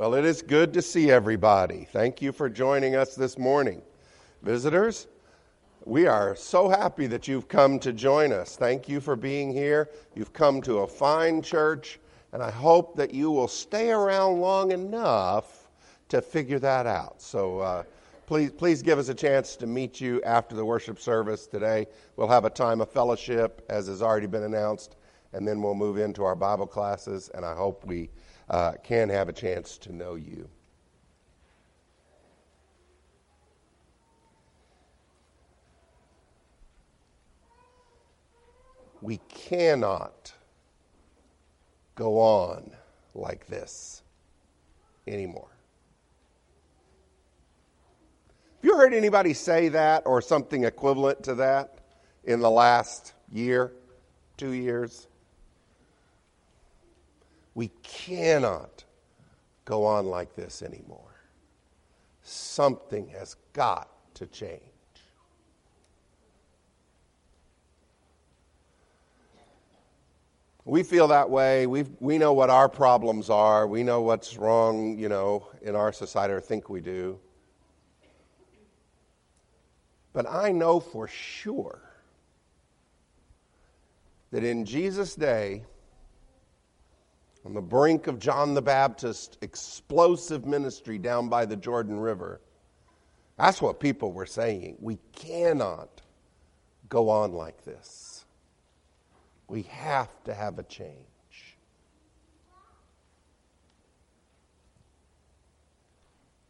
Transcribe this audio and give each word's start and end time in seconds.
Well, 0.00 0.14
it 0.14 0.24
is 0.24 0.40
good 0.40 0.72
to 0.72 0.80
see 0.80 1.10
everybody. 1.10 1.86
Thank 1.92 2.22
you 2.22 2.32
for 2.32 2.48
joining 2.48 2.96
us 2.96 3.14
this 3.14 3.36
morning. 3.36 3.82
Visitors, 4.40 5.08
we 5.84 6.06
are 6.06 6.34
so 6.34 6.70
happy 6.70 7.06
that 7.08 7.28
you've 7.28 7.48
come 7.48 7.78
to 7.80 7.92
join 7.92 8.32
us. 8.32 8.56
Thank 8.56 8.88
you 8.88 8.98
for 9.02 9.14
being 9.14 9.52
here. 9.52 9.90
You've 10.14 10.32
come 10.32 10.62
to 10.62 10.78
a 10.78 10.86
fine 10.86 11.42
church, 11.42 12.00
and 12.32 12.42
I 12.42 12.50
hope 12.50 12.96
that 12.96 13.12
you 13.12 13.30
will 13.30 13.46
stay 13.46 13.90
around 13.90 14.40
long 14.40 14.72
enough 14.72 15.68
to 16.08 16.22
figure 16.22 16.58
that 16.60 16.86
out. 16.86 17.20
So 17.20 17.58
uh, 17.58 17.82
please, 18.24 18.52
please 18.52 18.80
give 18.80 18.98
us 18.98 19.10
a 19.10 19.14
chance 19.14 19.54
to 19.56 19.66
meet 19.66 20.00
you 20.00 20.22
after 20.22 20.56
the 20.56 20.64
worship 20.64 20.98
service 20.98 21.46
today. 21.46 21.86
We'll 22.16 22.26
have 22.26 22.46
a 22.46 22.50
time 22.50 22.80
of 22.80 22.90
fellowship, 22.90 23.66
as 23.68 23.86
has 23.88 24.00
already 24.00 24.28
been 24.28 24.44
announced, 24.44 24.96
and 25.34 25.46
then 25.46 25.60
we'll 25.60 25.74
move 25.74 25.98
into 25.98 26.24
our 26.24 26.34
Bible 26.34 26.66
classes, 26.66 27.30
and 27.34 27.44
I 27.44 27.54
hope 27.54 27.84
we 27.84 28.08
uh, 28.50 28.72
can 28.82 29.08
have 29.08 29.28
a 29.28 29.32
chance 29.32 29.78
to 29.78 29.92
know 29.92 30.16
you. 30.16 30.48
We 39.00 39.18
cannot 39.28 40.34
go 41.94 42.18
on 42.18 42.72
like 43.14 43.46
this 43.46 44.02
anymore. 45.06 45.48
Have 48.56 48.64
you 48.64 48.76
heard 48.76 48.92
anybody 48.92 49.32
say 49.32 49.68
that 49.68 50.02
or 50.04 50.20
something 50.20 50.64
equivalent 50.64 51.22
to 51.22 51.36
that 51.36 51.78
in 52.24 52.40
the 52.40 52.50
last 52.50 53.14
year, 53.32 53.72
two 54.36 54.50
years? 54.50 55.06
We 57.54 57.68
cannot 57.82 58.84
go 59.64 59.84
on 59.84 60.06
like 60.06 60.34
this 60.34 60.62
anymore. 60.62 60.98
Something 62.22 63.08
has 63.08 63.36
got 63.52 63.88
to 64.14 64.26
change. 64.26 64.60
We 70.64 70.82
feel 70.82 71.08
that 71.08 71.28
way. 71.28 71.66
we 71.66 71.84
we 72.00 72.18
know 72.18 72.32
what 72.32 72.50
our 72.50 72.68
problems 72.68 73.30
are. 73.30 73.66
We 73.66 73.82
know 73.82 74.02
what's 74.02 74.36
wrong, 74.36 74.98
you 74.98 75.08
know, 75.08 75.48
in 75.62 75.74
our 75.74 75.92
society, 75.92 76.34
or 76.34 76.40
think 76.40 76.68
we 76.68 76.80
do. 76.80 77.18
But 80.12 80.26
I 80.28 80.52
know 80.52 80.78
for 80.78 81.08
sure 81.08 81.80
that 84.30 84.44
in 84.44 84.64
Jesus' 84.64 85.14
day, 85.14 85.64
on 87.44 87.54
the 87.54 87.60
brink 87.60 88.06
of 88.06 88.18
John 88.18 88.54
the 88.54 88.62
Baptist's 88.62 89.38
explosive 89.40 90.44
ministry 90.46 90.98
down 90.98 91.28
by 91.28 91.46
the 91.46 91.56
Jordan 91.56 91.98
River. 91.98 92.40
That's 93.36 93.62
what 93.62 93.80
people 93.80 94.12
were 94.12 94.26
saying. 94.26 94.76
We 94.80 94.98
cannot 95.12 96.02
go 96.88 97.08
on 97.08 97.32
like 97.32 97.64
this. 97.64 98.26
We 99.48 99.62
have 99.62 100.10
to 100.24 100.34
have 100.34 100.58
a 100.58 100.62
change. 100.64 101.06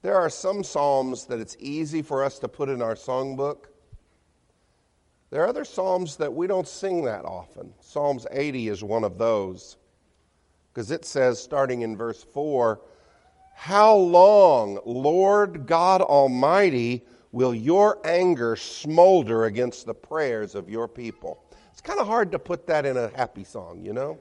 There 0.02 0.16
are 0.16 0.30
some 0.30 0.64
psalms 0.64 1.26
that 1.26 1.38
it's 1.40 1.56
easy 1.60 2.02
for 2.02 2.24
us 2.24 2.38
to 2.40 2.48
put 2.48 2.68
in 2.68 2.80
our 2.80 2.94
songbook. 2.94 3.66
There 5.30 5.44
are 5.44 5.48
other 5.48 5.64
psalms 5.64 6.16
that 6.16 6.32
we 6.32 6.46
don't 6.46 6.66
sing 6.66 7.04
that 7.04 7.24
often. 7.24 7.72
Psalms 7.80 8.26
80 8.30 8.68
is 8.68 8.82
one 8.82 9.04
of 9.04 9.18
those. 9.18 9.76
Because 10.72 10.90
it 10.90 11.04
says, 11.04 11.42
starting 11.42 11.82
in 11.82 11.96
verse 11.96 12.22
4, 12.22 12.80
How 13.54 13.94
long, 13.94 14.78
Lord 14.84 15.66
God 15.66 16.00
Almighty, 16.00 17.04
will 17.32 17.54
your 17.54 17.98
anger 18.04 18.56
smolder 18.56 19.44
against 19.44 19.86
the 19.86 19.94
prayers 19.94 20.54
of 20.54 20.68
your 20.68 20.86
people? 20.88 21.42
It's 21.72 21.80
kind 21.80 22.00
of 22.00 22.06
hard 22.06 22.32
to 22.32 22.38
put 22.38 22.66
that 22.66 22.86
in 22.86 22.96
a 22.96 23.10
happy 23.16 23.44
song, 23.44 23.84
you 23.84 23.92
know? 23.92 24.18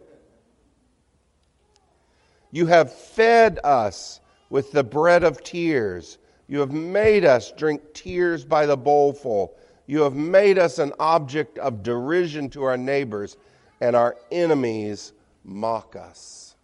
You 2.52 2.66
have 2.66 2.92
fed 2.92 3.60
us 3.64 4.22
with 4.50 4.72
the 4.72 4.84
bread 4.84 5.24
of 5.24 5.44
tears. 5.44 6.18
You 6.48 6.60
have 6.62 6.72
made 6.72 7.26
us 7.26 7.52
drink 7.52 7.94
tears 7.94 8.44
by 8.44 8.66
the 8.66 8.78
bowlful. 8.78 9.56
You 9.86 10.02
have 10.02 10.16
made 10.16 10.58
us 10.58 10.80
an 10.80 10.94
object 11.00 11.60
of 11.60 11.84
derision 11.84 12.50
to 12.52 12.64
our 12.64 12.78
neighbors, 12.78 13.38
and 13.82 13.96
our 13.96 14.18
enemies 14.32 15.14
mock 15.44 15.96
us. 15.96 16.56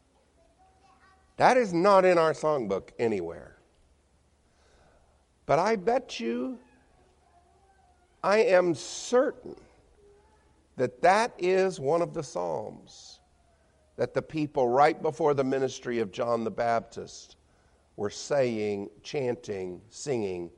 That 1.38 1.58
is 1.58 1.74
not 1.74 2.06
in 2.06 2.18
our 2.18 2.34
songbook 2.34 2.90
anywhere. 2.98 3.58
But 5.46 5.60
I 5.60 5.76
bet 5.76 6.20
you, 6.20 6.58
I 8.24 8.40
am 8.40 8.74
certain 8.74 9.56
that 10.78 11.02
that 11.02 11.34
is 11.38 11.80
one 11.80 12.02
of 12.02 12.14
the 12.14 12.24
Psalms 12.24 13.20
that 13.98 14.14
the 14.14 14.22
people 14.22 14.68
right 14.68 15.02
before 15.02 15.34
the 15.34 15.44
ministry 15.44 16.00
of 16.00 16.12
John 16.12 16.44
the 16.44 16.52
Baptist 16.52 17.38
were 17.96 18.10
saying, 18.10 18.90
chanting, 19.04 19.82
singing 19.90 20.50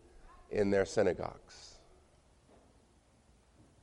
in 0.50 0.72
their 0.72 0.86
synagogues. 0.86 1.76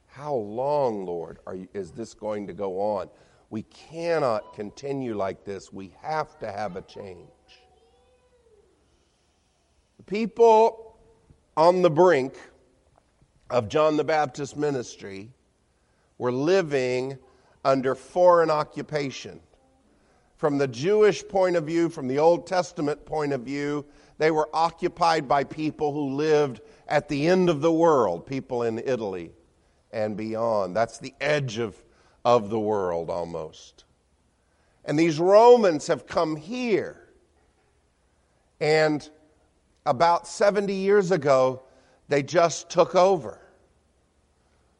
How 0.09 0.35
long, 0.35 1.05
Lord, 1.05 1.39
you, 1.55 1.69
is 1.73 1.93
this 1.93 2.15
going 2.15 2.47
to 2.47 2.53
go 2.53 2.81
on? 2.81 3.09
We 3.55 3.63
cannot 3.63 4.55
continue 4.55 5.17
like 5.17 5.45
this. 5.45 5.73
We 5.73 5.95
have 6.03 6.37
to 6.41 6.51
have 6.51 6.75
a 6.75 6.83
change. 6.83 7.29
The 9.97 10.03
people 10.03 10.99
on 11.57 11.81
the 11.81 11.89
brink 11.89 12.35
of 13.51 13.69
John 13.69 13.97
the 13.97 14.03
Baptist 14.03 14.57
ministry 14.57 15.31
were 16.19 16.33
living 16.33 17.17
under 17.65 17.95
foreign 17.95 18.51
occupation. 18.51 19.39
From 20.37 20.59
the 20.59 20.67
Jewish 20.67 21.23
point 21.23 21.55
of 21.55 21.63
view, 21.63 21.89
from 21.91 22.09
the 22.09 22.19
Old 22.19 22.49
Testament 22.49 23.07
point 23.07 23.33
of 23.33 23.43
view, 23.43 23.87
they 24.19 24.33
were 24.33 24.49
occupied 24.53 25.29
by 25.29 25.45
people 25.45 25.93
who 25.93 26.17
lived 26.17 26.61
at 26.89 27.09
the 27.09 27.29
end 27.29 27.49
of 27.49 27.61
the 27.61 27.73
world, 27.73 28.27
people 28.27 28.65
in 28.65 28.81
Italy 28.81 29.31
and 29.93 30.17
beyond. 30.17 30.75
That's 30.75 30.99
the 30.99 31.15
edge 31.21 31.59
of 31.59 31.84
of 32.25 32.51
the 32.51 32.59
world 32.59 33.11
almost. 33.11 33.85
And 34.85 34.99
these 34.99 35.19
Romans 35.19 35.87
have 35.87 36.07
come 36.07 36.37
here. 36.37 37.09
And 38.61 39.09
about 39.87 40.27
70 40.27 40.73
years 40.73 41.11
ago, 41.11 41.63
they 42.09 42.23
just 42.23 42.71
took 42.71 42.95
over. 42.95 43.41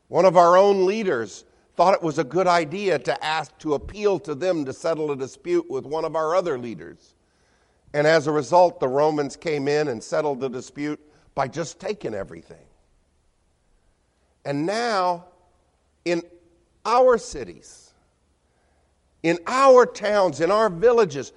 One 0.09 0.25
of 0.25 0.37
our 0.37 0.57
own 0.57 0.87
leaders 0.87 1.45
thought 1.77 1.95
it 1.95 2.03
was 2.03 2.19
a 2.19 2.25
good 2.25 2.47
idea 2.47 2.99
to 3.01 3.25
ask 3.25 3.57
to 3.59 3.75
appeal 3.75 4.19
to 4.21 4.35
them 4.35 4.65
to 4.65 4.73
settle 4.73 5.11
a 5.11 5.17
dispute 5.17 5.69
with 5.69 5.85
one 5.85 6.05
of 6.05 6.15
our 6.15 6.35
other 6.35 6.59
leaders. 6.59 7.15
And 7.93 8.07
as 8.07 8.27
a 8.27 8.33
result, 8.33 8.81
the 8.81 8.89
Romans 8.89 9.37
came 9.37 9.69
in 9.69 9.89
and 9.89 10.03
settled 10.03 10.41
the 10.41 10.49
dispute 10.49 11.01
by 11.35 11.49
just 11.49 11.81
taking 11.81 12.15
everything. 12.15 12.65
And 14.45 14.67
now, 14.67 15.27
in 16.05 16.23
our 16.85 17.19
cities, 17.19 17.93
in 19.23 19.39
our 19.47 19.87
towns, 19.87 20.41
in 20.41 20.51
our 20.51 20.69
villages, 20.69 21.33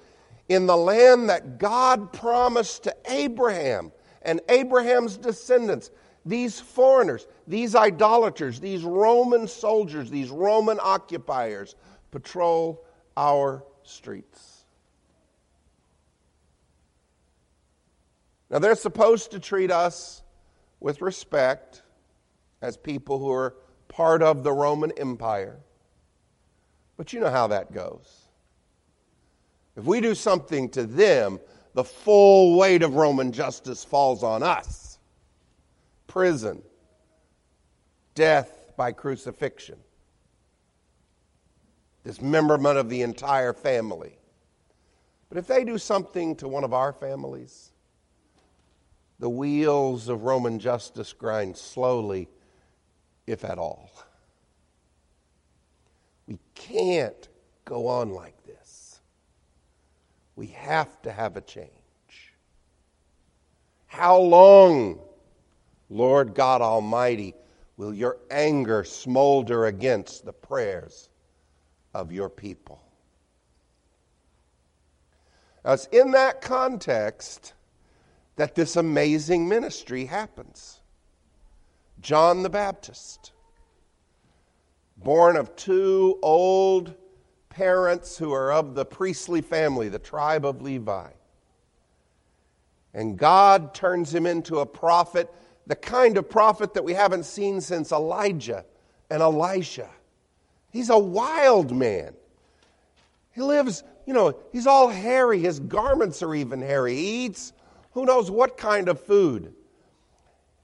in 0.48 0.66
the 0.66 0.76
land 0.76 1.28
that 1.28 1.58
God 1.58 2.12
promised 2.12 2.84
to 2.84 2.96
Abraham 3.08 3.92
and 4.22 4.40
Abraham's 4.48 5.16
descendants. 5.16 5.90
These 6.24 6.60
foreigners, 6.60 7.26
these 7.46 7.74
idolaters, 7.74 8.60
these 8.60 8.82
Roman 8.82 9.46
soldiers, 9.48 10.10
these 10.10 10.30
Roman 10.30 10.78
occupiers 10.82 11.74
patrol 12.10 12.84
our 13.16 13.64
streets. 13.82 14.64
Now, 18.50 18.58
they're 18.58 18.74
supposed 18.74 19.30
to 19.32 19.40
treat 19.40 19.70
us 19.70 20.22
with 20.80 21.02
respect 21.02 21.82
as 22.62 22.76
people 22.76 23.18
who 23.18 23.30
are 23.30 23.54
part 23.88 24.22
of 24.22 24.44
the 24.44 24.52
Roman 24.52 24.92
Empire. 24.92 25.58
But 26.96 27.12
you 27.12 27.20
know 27.20 27.30
how 27.30 27.46
that 27.48 27.72
goes. 27.72 28.28
If 29.76 29.84
we 29.84 30.00
do 30.00 30.14
something 30.14 30.68
to 30.70 30.84
them, 30.84 31.38
the 31.74 31.84
full 31.84 32.58
weight 32.58 32.82
of 32.82 32.94
Roman 32.96 33.30
justice 33.30 33.84
falls 33.84 34.22
on 34.22 34.42
us 34.42 34.98
prison, 36.08 36.62
death 38.14 38.72
by 38.76 38.90
crucifixion, 38.90 39.78
dismemberment 42.02 42.78
of 42.78 42.88
the 42.88 43.02
entire 43.02 43.52
family. 43.52 44.18
But 45.28 45.38
if 45.38 45.46
they 45.46 45.64
do 45.64 45.78
something 45.78 46.34
to 46.36 46.48
one 46.48 46.64
of 46.64 46.72
our 46.72 46.92
families, 46.92 47.70
the 49.20 49.28
wheels 49.28 50.08
of 50.08 50.24
Roman 50.24 50.58
justice 50.58 51.12
grind 51.12 51.56
slowly 51.56 52.28
if 53.28 53.44
at 53.44 53.58
all. 53.58 53.90
We 56.26 56.38
can't 56.54 57.28
go 57.64 57.86
on 57.86 58.10
like 58.10 58.42
this. 58.44 59.00
We 60.36 60.48
have 60.48 61.00
to 61.02 61.12
have 61.12 61.36
a 61.36 61.40
change. 61.40 61.70
How 63.86 64.18
long, 64.18 65.00
Lord 65.90 66.34
God 66.34 66.60
Almighty, 66.60 67.34
will 67.76 67.94
your 67.94 68.18
anger 68.30 68.84
smolder 68.84 69.66
against 69.66 70.24
the 70.24 70.32
prayers 70.32 71.08
of 71.94 72.12
your 72.12 72.28
people? 72.28 72.80
Now, 75.64 75.72
it's 75.72 75.86
in 75.86 76.12
that 76.12 76.40
context 76.40 77.54
that 78.36 78.54
this 78.54 78.76
amazing 78.76 79.48
ministry 79.48 80.06
happens. 80.06 80.80
John 82.00 82.42
the 82.42 82.50
Baptist, 82.50 83.32
born 84.96 85.36
of 85.36 85.54
two 85.56 86.18
old 86.22 86.94
parents 87.48 88.16
who 88.16 88.32
are 88.32 88.52
of 88.52 88.74
the 88.74 88.84
priestly 88.84 89.40
family, 89.40 89.88
the 89.88 89.98
tribe 89.98 90.44
of 90.44 90.62
Levi. 90.62 91.10
And 92.94 93.16
God 93.16 93.74
turns 93.74 94.14
him 94.14 94.26
into 94.26 94.58
a 94.58 94.66
prophet, 94.66 95.32
the 95.66 95.76
kind 95.76 96.16
of 96.16 96.28
prophet 96.28 96.74
that 96.74 96.84
we 96.84 96.94
haven't 96.94 97.24
seen 97.24 97.60
since 97.60 97.92
Elijah 97.92 98.64
and 99.10 99.22
Elisha. 99.22 99.90
He's 100.70 100.90
a 100.90 100.98
wild 100.98 101.74
man. 101.74 102.14
He 103.32 103.42
lives, 103.42 103.82
you 104.06 104.14
know, 104.14 104.36
he's 104.52 104.66
all 104.66 104.88
hairy. 104.88 105.40
His 105.40 105.60
garments 105.60 106.22
are 106.22 106.34
even 106.34 106.60
hairy. 106.60 106.94
He 106.96 107.24
eats 107.26 107.52
who 107.92 108.04
knows 108.04 108.30
what 108.30 108.56
kind 108.56 108.88
of 108.88 109.00
food. 109.00 109.54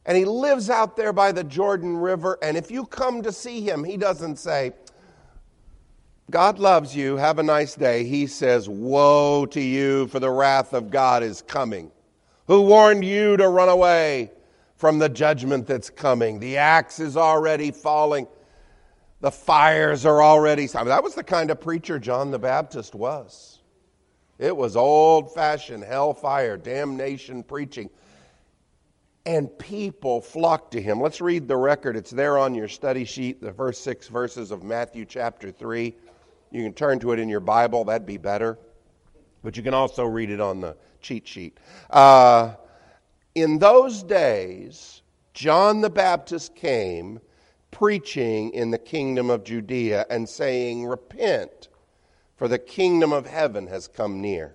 And 0.07 0.17
he 0.17 0.25
lives 0.25 0.69
out 0.69 0.97
there 0.97 1.13
by 1.13 1.33
the 1.33 1.45
Jordan 1.45 1.97
River. 1.97 2.39
And 2.43 2.57
if 2.57 2.71
you 2.71 2.85
come 2.85 3.23
to 3.23 3.33
see 3.33 3.63
him, 3.63 3.85
he 3.85 3.97
doesn't 3.97 4.37
say, 4.37 4.73
God 6.31 6.59
loves 6.59 6.97
you, 6.97 7.17
have 7.17 7.39
a 7.39 7.43
nice 7.43 7.75
day. 7.75 8.05
He 8.05 8.27
says, 8.27 8.69
Woe 8.69 9.47
to 9.47 9.61
you, 9.61 10.07
for 10.09 10.21
the 10.21 10.31
wrath 10.31 10.73
of 10.73 10.91
God 10.91 11.23
is 11.23 11.43
coming. 11.43 11.91
Who 12.47 12.63
warned 12.63 13.05
you 13.05 13.37
to 13.37 13.49
run 13.49 13.69
away 13.69 14.31
from 14.77 14.99
the 14.99 15.09
judgment 15.09 15.67
that's 15.67 15.91
coming? 15.91 16.41
The 16.41 16.59
axe 16.59 17.01
is 17.01 17.17
already 17.17 17.71
falling. 17.71 18.27
The 19.21 19.31
fires 19.31 20.05
are 20.05 20.23
already. 20.23 20.69
I 20.75 20.79
mean, 20.79 20.89
that 20.89 21.03
was 21.03 21.15
the 21.15 21.25
kind 21.25 21.51
of 21.51 21.61
preacher 21.61 21.99
John 21.99 22.31
the 22.31 22.39
Baptist 22.39 22.95
was. 22.95 23.61
It 24.39 24.55
was 24.55 24.77
old 24.77 25.33
fashioned 25.33 25.85
hellfire, 25.85 26.57
damnation 26.57 27.43
preaching. 27.43 27.89
And 29.27 29.57
people 29.59 30.21
flocked 30.21 30.73
to 30.73 30.83
him. 30.83 31.01
Let's 31.01 31.21
read 31.21 31.49
the 31.49 31.57
record. 31.57 31.97
It's 31.97 32.11
there 32.11 32.37
on 32.37 32.55
your 32.55 32.69
study 32.69 33.05
sheet, 33.05 33.41
the 33.41 33.53
first 33.53 33.83
six 33.83 34.09
verses 34.09 34.51
of 34.51 34.63
Matthew 34.63 35.05
chapter 35.07 35.51
3. 35.51 35.95
You 36.51 36.63
can 36.63 36.75
turn 36.75 36.99
to 37.01 37.13
it 37.13 37.19
in 37.19 37.29
your 37.29 37.41
Bible, 37.41 37.85
that'd 37.85 38.07
be 38.07 38.19
better. 38.19 38.59
But 39.43 39.57
you 39.57 39.63
can 39.63 39.75
also 39.75 40.05
read 40.05 40.31
it 40.31 40.41
on 40.41 40.61
the 40.61 40.77
cheat 41.01 41.27
sheet. 41.27 41.59
Uh, 41.91 42.55
in 43.35 43.59
those 43.59 44.03
days, 44.03 45.03
John 45.33 45.81
the 45.81 45.91
Baptist 45.91 46.55
came 46.55 47.21
preaching 47.71 48.51
in 48.51 48.71
the 48.71 48.79
kingdom 48.79 49.31
of 49.31 49.43
Judea 49.43 50.07
and 50.09 50.29
saying, 50.29 50.87
Repent, 50.87 51.69
for 52.37 52.47
the 52.47 52.59
kingdom 52.59 53.13
of 53.13 53.27
heaven 53.27 53.67
has 53.67 53.89
come 53.89 54.21
near. 54.21 54.55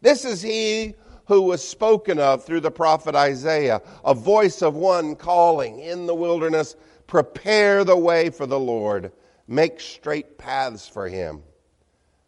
This 0.00 0.24
is 0.24 0.40
he 0.40 0.94
who 1.26 1.42
was 1.42 1.66
spoken 1.66 2.18
of 2.18 2.44
through 2.44 2.60
the 2.60 2.70
prophet 2.70 3.14
Isaiah, 3.14 3.80
a 4.04 4.14
voice 4.14 4.62
of 4.62 4.74
one 4.74 5.16
calling 5.16 5.80
in 5.80 6.06
the 6.06 6.14
wilderness, 6.14 6.76
Prepare 7.06 7.84
the 7.84 7.96
way 7.96 8.30
for 8.30 8.46
the 8.46 8.58
Lord, 8.58 9.12
make 9.46 9.80
straight 9.80 10.38
paths 10.38 10.88
for 10.88 11.08
him. 11.08 11.42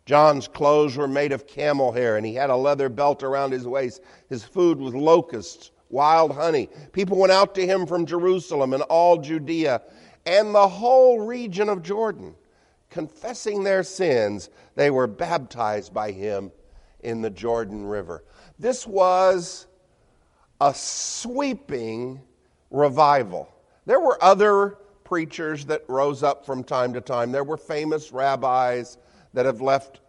John's 0.04 0.46
clothes 0.48 0.96
were 0.96 1.08
made 1.08 1.32
of 1.32 1.46
camel 1.46 1.92
hair, 1.92 2.16
and 2.16 2.24
he 2.24 2.34
had 2.34 2.50
a 2.50 2.56
leather 2.56 2.88
belt 2.88 3.22
around 3.22 3.52
his 3.52 3.66
waist. 3.66 4.02
His 4.28 4.44
food 4.44 4.78
was 4.78 4.94
locusts, 4.94 5.72
wild 5.90 6.32
honey. 6.32 6.68
People 6.92 7.18
went 7.18 7.32
out 7.32 7.54
to 7.56 7.66
him 7.66 7.86
from 7.86 8.06
Jerusalem 8.06 8.72
and 8.72 8.84
all 8.84 9.18
Judea 9.18 9.82
and 10.24 10.54
the 10.54 10.68
whole 10.68 11.20
region 11.20 11.68
of 11.68 11.82
Jordan. 11.82 12.34
Confessing 12.90 13.64
their 13.64 13.82
sins, 13.82 14.48
they 14.74 14.90
were 14.90 15.06
baptized 15.06 15.92
by 15.92 16.12
him 16.12 16.52
in 17.00 17.22
the 17.22 17.30
Jordan 17.30 17.86
River. 17.86 18.24
This 18.58 18.86
was 18.86 19.66
a 20.60 20.72
sweeping 20.74 22.20
revival. 22.70 23.52
There 23.84 24.00
were 24.00 24.22
other 24.22 24.78
preachers 25.04 25.64
that 25.66 25.84
rose 25.88 26.22
up 26.22 26.44
from 26.44 26.64
time 26.64 26.92
to 26.94 27.00
time. 27.00 27.30
There 27.30 27.44
were 27.44 27.56
famous 27.56 28.10
rabbis 28.10 28.98
that 29.34 29.46
have 29.46 29.60
left 29.60 30.00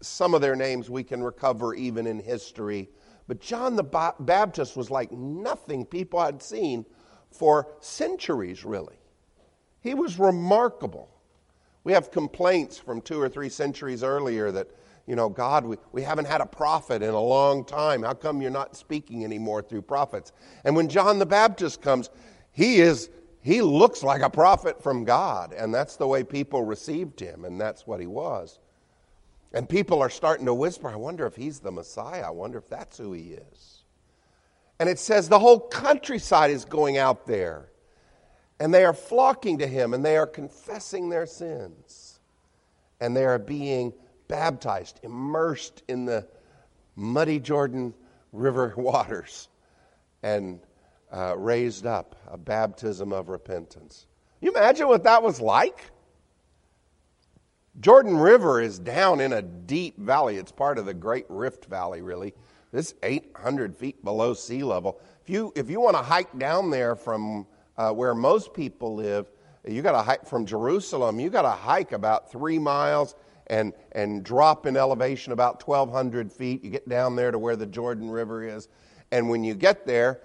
some 0.00 0.34
of 0.34 0.40
their 0.40 0.56
names 0.56 0.88
we 0.88 1.02
can 1.02 1.22
recover 1.22 1.74
even 1.74 2.06
in 2.06 2.18
history. 2.18 2.88
But 3.28 3.40
John 3.40 3.76
the 3.76 4.14
Baptist 4.20 4.76
was 4.76 4.90
like 4.90 5.10
nothing 5.12 5.84
people 5.84 6.22
had 6.22 6.42
seen 6.42 6.86
for 7.30 7.68
centuries, 7.80 8.64
really. 8.64 8.96
He 9.80 9.94
was 9.94 10.18
remarkable. 10.18 11.10
We 11.84 11.92
have 11.92 12.10
complaints 12.10 12.78
from 12.78 13.00
two 13.00 13.20
or 13.20 13.28
three 13.28 13.48
centuries 13.48 14.02
earlier 14.02 14.50
that, 14.52 14.68
you 15.06 15.14
know, 15.14 15.28
God, 15.28 15.64
we, 15.64 15.76
we 15.92 16.02
haven't 16.02 16.26
had 16.26 16.40
a 16.40 16.46
prophet 16.46 17.02
in 17.02 17.10
a 17.10 17.20
long 17.20 17.64
time. 17.64 18.02
How 18.02 18.14
come 18.14 18.42
you're 18.42 18.50
not 18.50 18.76
speaking 18.76 19.24
anymore 19.24 19.62
through 19.62 19.82
prophets? 19.82 20.32
And 20.64 20.74
when 20.74 20.88
John 20.88 21.18
the 21.18 21.26
Baptist 21.26 21.80
comes, 21.80 22.10
he 22.52 22.80
is 22.80 23.10
he 23.40 23.62
looks 23.62 24.02
like 24.02 24.22
a 24.22 24.30
prophet 24.30 24.82
from 24.82 25.04
God, 25.04 25.52
and 25.52 25.72
that's 25.72 25.94
the 25.94 26.06
way 26.08 26.24
people 26.24 26.64
received 26.64 27.20
him, 27.20 27.44
and 27.44 27.60
that's 27.60 27.86
what 27.86 28.00
he 28.00 28.08
was. 28.08 28.58
And 29.52 29.68
people 29.68 30.02
are 30.02 30.10
starting 30.10 30.46
to 30.46 30.54
whisper, 30.54 30.88
I 30.88 30.96
wonder 30.96 31.26
if 31.26 31.36
he's 31.36 31.60
the 31.60 31.70
Messiah. 31.70 32.24
I 32.26 32.30
wonder 32.30 32.58
if 32.58 32.68
that's 32.68 32.98
who 32.98 33.12
he 33.12 33.34
is. 33.34 33.84
And 34.78 34.88
it 34.88 34.98
says 34.98 35.28
the 35.28 35.38
whole 35.38 35.60
countryside 35.60 36.50
is 36.50 36.64
going 36.64 36.98
out 36.98 37.26
there. 37.26 37.70
And 38.58 38.74
they 38.74 38.84
are 38.84 38.92
flocking 38.92 39.58
to 39.58 39.66
him 39.66 39.94
and 39.94 40.04
they 40.04 40.16
are 40.16 40.26
confessing 40.26 41.08
their 41.08 41.24
sins. 41.24 42.20
And 43.00 43.16
they 43.16 43.24
are 43.24 43.38
being 43.38 43.92
baptized, 44.28 45.00
immersed 45.02 45.82
in 45.88 46.04
the 46.04 46.26
muddy 46.94 47.38
Jordan 47.38 47.94
River 48.32 48.74
waters, 48.76 49.48
and 50.22 50.60
uh, 51.12 51.36
raised 51.36 51.86
up 51.86 52.16
a 52.28 52.36
baptism 52.36 53.12
of 53.12 53.28
repentance. 53.28 54.06
You 54.40 54.50
imagine 54.50 54.88
what 54.88 55.04
that 55.04 55.22
was 55.22 55.40
like? 55.40 55.78
Jordan 57.80 58.16
River 58.16 58.60
is 58.60 58.78
down 58.78 59.20
in 59.20 59.32
a 59.32 59.42
deep 59.42 59.98
valley. 59.98 60.36
It's 60.36 60.52
part 60.52 60.78
of 60.78 60.86
the 60.86 60.94
Great 60.94 61.26
Rift 61.28 61.66
Valley, 61.66 62.00
really. 62.00 62.32
This 62.72 62.94
800 63.02 63.76
feet 63.76 64.02
below 64.02 64.34
sea 64.34 64.62
level. 64.62 64.98
If 65.22 65.30
you, 65.30 65.52
if 65.54 65.70
you 65.70 65.80
want 65.80 65.96
to 65.96 66.02
hike 66.02 66.38
down 66.38 66.70
there 66.70 66.96
from 66.96 67.46
uh, 67.76 67.90
where 67.90 68.14
most 68.14 68.54
people 68.54 68.94
live, 68.94 69.30
you 69.66 69.82
got 69.82 69.92
to 69.92 70.02
hike 70.02 70.26
from 70.26 70.46
Jerusalem, 70.46 71.20
you 71.20 71.28
got 71.28 71.42
to 71.42 71.50
hike 71.50 71.92
about 71.92 72.30
three 72.30 72.58
miles 72.58 73.14
and, 73.48 73.72
and 73.92 74.24
drop 74.24 74.66
in 74.66 74.76
elevation 74.76 75.32
about 75.32 75.66
1,200 75.66 76.32
feet. 76.32 76.64
You 76.64 76.70
get 76.70 76.88
down 76.88 77.16
there 77.16 77.30
to 77.30 77.38
where 77.38 77.56
the 77.56 77.66
Jordan 77.66 78.10
River 78.10 78.42
is. 78.42 78.68
And 79.12 79.28
when 79.28 79.44
you 79.44 79.54
get 79.54 79.86
there, 79.86 80.20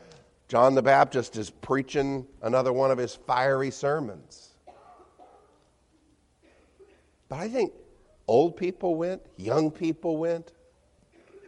John 0.47 0.75
the 0.75 0.81
Baptist 0.81 1.37
is 1.37 1.49
preaching 1.49 2.25
another 2.41 2.73
one 2.73 2.91
of 2.91 2.97
his 2.97 3.15
fiery 3.15 3.71
sermons. 3.71 4.49
But 7.29 7.39
I 7.39 7.47
think 7.47 7.71
old 8.27 8.57
people 8.57 8.95
went, 8.95 9.21
young 9.37 9.71
people 9.71 10.17
went. 10.17 10.51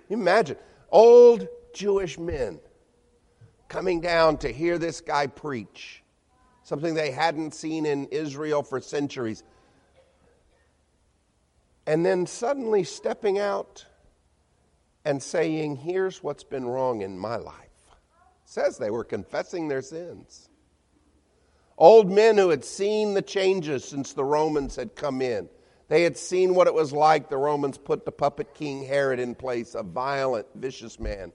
Imagine 0.10 0.58
old 0.90 1.48
Jewish 1.74 2.18
men 2.18 2.60
coming 3.68 4.00
down 4.00 4.38
to 4.38 4.50
hear 4.50 4.78
this 4.78 5.02
guy 5.02 5.28
preach, 5.28 6.04
something 6.64 6.94
they 6.94 7.12
hadn't 7.12 7.54
seen 7.54 7.86
in 7.86 8.06
Israel 8.06 8.64
for 8.64 8.80
centuries. 8.80 9.44
And 11.86 12.06
then 12.06 12.26
suddenly 12.26 12.84
stepping 12.84 13.40
out 13.40 13.86
and 15.04 15.22
saying, 15.22 15.78
Here's 15.78 16.24
what's 16.24 16.44
been 16.44 16.66
wrong 16.66 17.02
in 17.02 17.18
my 17.18 17.36
life. 17.36 17.56
It 17.56 18.50
says 18.50 18.78
they 18.78 18.92
were 18.92 19.04
confessing 19.04 19.68
their 19.68 19.82
sins. 19.82 20.50
Old 21.78 22.10
men 22.10 22.38
who 22.38 22.50
had 22.50 22.64
seen 22.64 23.14
the 23.14 23.22
changes 23.22 23.84
since 23.84 24.14
the 24.14 24.24
Romans 24.24 24.76
had 24.76 24.96
come 24.96 25.22
in 25.22 25.50
they 25.94 26.02
had 26.02 26.18
seen 26.18 26.56
what 26.56 26.66
it 26.66 26.74
was 26.74 26.92
like. 26.92 27.30
The 27.30 27.38
Romans 27.38 27.78
put 27.78 28.06
the 28.06 28.12
puppet 28.12 28.56
king 28.56 28.84
Herod 28.84 29.20
in 29.20 29.36
place, 29.36 29.76
a 29.76 29.84
violent, 29.84 30.48
vicious 30.56 31.00
man. 31.00 31.32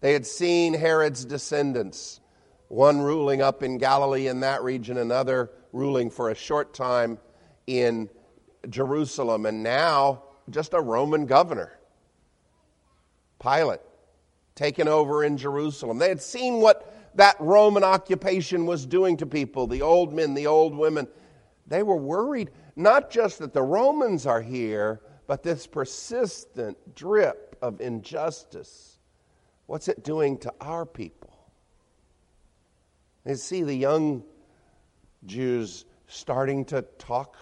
They 0.00 0.12
had 0.12 0.26
seen 0.26 0.74
Herod's 0.74 1.24
descendants, 1.24 2.20
one 2.68 3.00
ruling 3.00 3.42
up 3.42 3.64
in 3.64 3.78
Galilee 3.78 4.28
in 4.28 4.40
that 4.40 4.62
region, 4.62 4.96
another 4.96 5.50
ruling 5.72 6.10
for 6.10 6.30
a 6.30 6.34
short 6.34 6.72
time 6.72 7.18
in 7.66 8.08
Jerusalem, 8.68 9.46
and 9.46 9.62
now 9.62 10.24
just 10.50 10.74
a 10.74 10.80
Roman 10.80 11.26
governor, 11.26 11.78
Pilate, 13.40 13.80
taken 14.54 14.88
over 14.88 15.24
in 15.24 15.36
Jerusalem. 15.36 15.98
They 15.98 16.08
had 16.08 16.22
seen 16.22 16.60
what 16.60 16.94
that 17.14 17.36
Roman 17.40 17.82
occupation 17.82 18.66
was 18.66 18.86
doing 18.86 19.16
to 19.18 19.26
people 19.26 19.66
the 19.66 19.82
old 19.82 20.12
men, 20.12 20.34
the 20.34 20.46
old 20.46 20.76
women. 20.76 21.08
They 21.66 21.82
were 21.82 21.96
worried 21.96 22.50
not 22.76 23.10
just 23.10 23.38
that 23.38 23.52
the 23.52 23.62
Romans 23.62 24.26
are 24.26 24.42
here, 24.42 25.00
but 25.26 25.42
this 25.42 25.66
persistent 25.66 26.94
drip 26.94 27.56
of 27.62 27.80
injustice 27.80 28.90
what's 29.70 29.86
it 29.86 30.02
doing 30.02 30.36
to 30.36 30.52
our 30.60 30.84
people? 30.84 31.32
And 33.24 33.38
see 33.38 33.62
the 33.62 33.74
young 33.74 34.24
Jews 35.24 35.84
starting 36.08 36.64
to 36.66 36.82
talk 36.98 37.36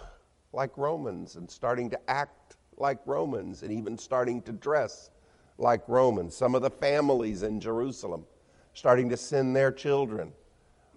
like 0.52 0.76
Romans 0.76 1.36
and 1.36 1.50
starting 1.50 1.90
to 1.90 2.10
act 2.10 2.56
like 2.76 2.98
Romans 3.06 3.62
and 3.62 3.72
even 3.72 3.98
starting 3.98 4.40
to 4.42 4.52
dress 4.52 5.10
like 5.58 5.82
Romans. 5.88 6.36
Some 6.36 6.54
of 6.54 6.62
the 6.62 6.70
families 6.70 7.42
in 7.42 7.60
Jerusalem 7.60 8.24
starting 8.74 9.08
to 9.10 9.16
send 9.16 9.56
their 9.56 9.72
children 9.72 10.32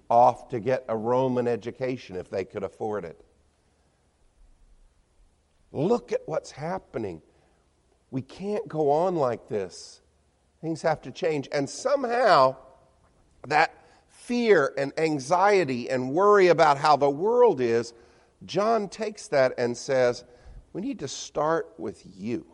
off 0.09 0.49
to 0.49 0.59
get 0.59 0.85
a 0.87 0.95
Roman 0.95 1.47
education 1.47 2.15
if 2.15 2.29
they 2.29 2.45
could 2.45 2.63
afford 2.63 3.05
it. 3.05 3.19
Look 5.71 6.11
at 6.11 6.21
what's 6.25 6.51
happening. 6.51 7.21
We 8.11 8.21
can't 8.21 8.67
go 8.67 8.91
on 8.91 9.15
like 9.15 9.47
this. 9.47 10.01
Things 10.61 10.81
have 10.81 11.01
to 11.03 11.11
change. 11.11 11.47
And 11.51 11.69
somehow, 11.69 12.57
that 13.47 13.73
fear 14.09 14.73
and 14.77 14.91
anxiety 14.97 15.89
and 15.89 16.11
worry 16.11 16.49
about 16.49 16.77
how 16.77 16.97
the 16.97 17.09
world 17.09 17.61
is, 17.61 17.93
John 18.45 18.89
takes 18.89 19.27
that 19.27 19.53
and 19.57 19.77
says, 19.77 20.23
we 20.73 20.81
need 20.81 20.99
to 20.99 21.07
start 21.07 21.73
with 21.77 22.03
you. 22.17 22.45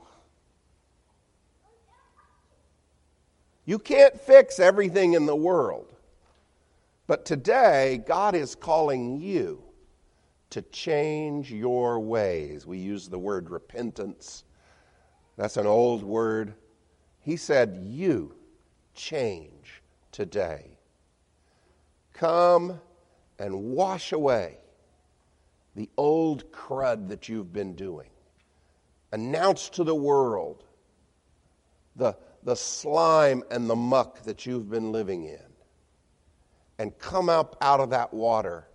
You 3.66 3.80
can't 3.80 4.20
fix 4.20 4.60
everything 4.60 5.14
in 5.14 5.26
the 5.26 5.36
world. 5.36 5.94
But 7.06 7.26
today, 7.26 8.02
God 8.06 8.36
is 8.36 8.56
calling 8.56 9.20
you 9.20 9.64
to 10.50 10.62
change 10.62 11.52
your 11.52 12.00
ways. 12.00 12.66
We 12.66 12.78
use 12.80 13.08
the 13.08 13.20
word 13.20 13.50
repentance. 13.50 14.44
That's 15.36 15.58
an 15.58 15.68
old 15.68 16.04
word. 16.04 16.54
He 17.22 17.38
said, 17.38 17.78
You 17.84 18.36
change 18.94 19.82
today. 20.12 20.78
Come 22.14 22.80
and 23.38 23.64
wash 23.64 24.12
away 24.12 24.58
the 25.78 25.90
old 25.96 26.52
crud 26.52 27.08
that 27.08 27.30
you've 27.30 27.54
been 27.54 27.76
doing. 27.76 28.10
Announce 29.12 29.70
to 29.70 29.84
the 29.84 29.94
world 29.94 30.64
the, 31.96 32.18
the 32.42 32.56
slime 32.56 33.44
and 33.52 33.70
the 33.70 33.76
muck 33.76 34.24
that 34.24 34.44
you've 34.48 34.72
been 34.72 34.92
living 34.92 35.26
in. 35.26 35.40
And 36.80 36.98
come 36.98 37.30
up 37.30 37.56
out 37.62 37.80
of 37.80 37.92
that 37.92 38.12
water 38.12 38.68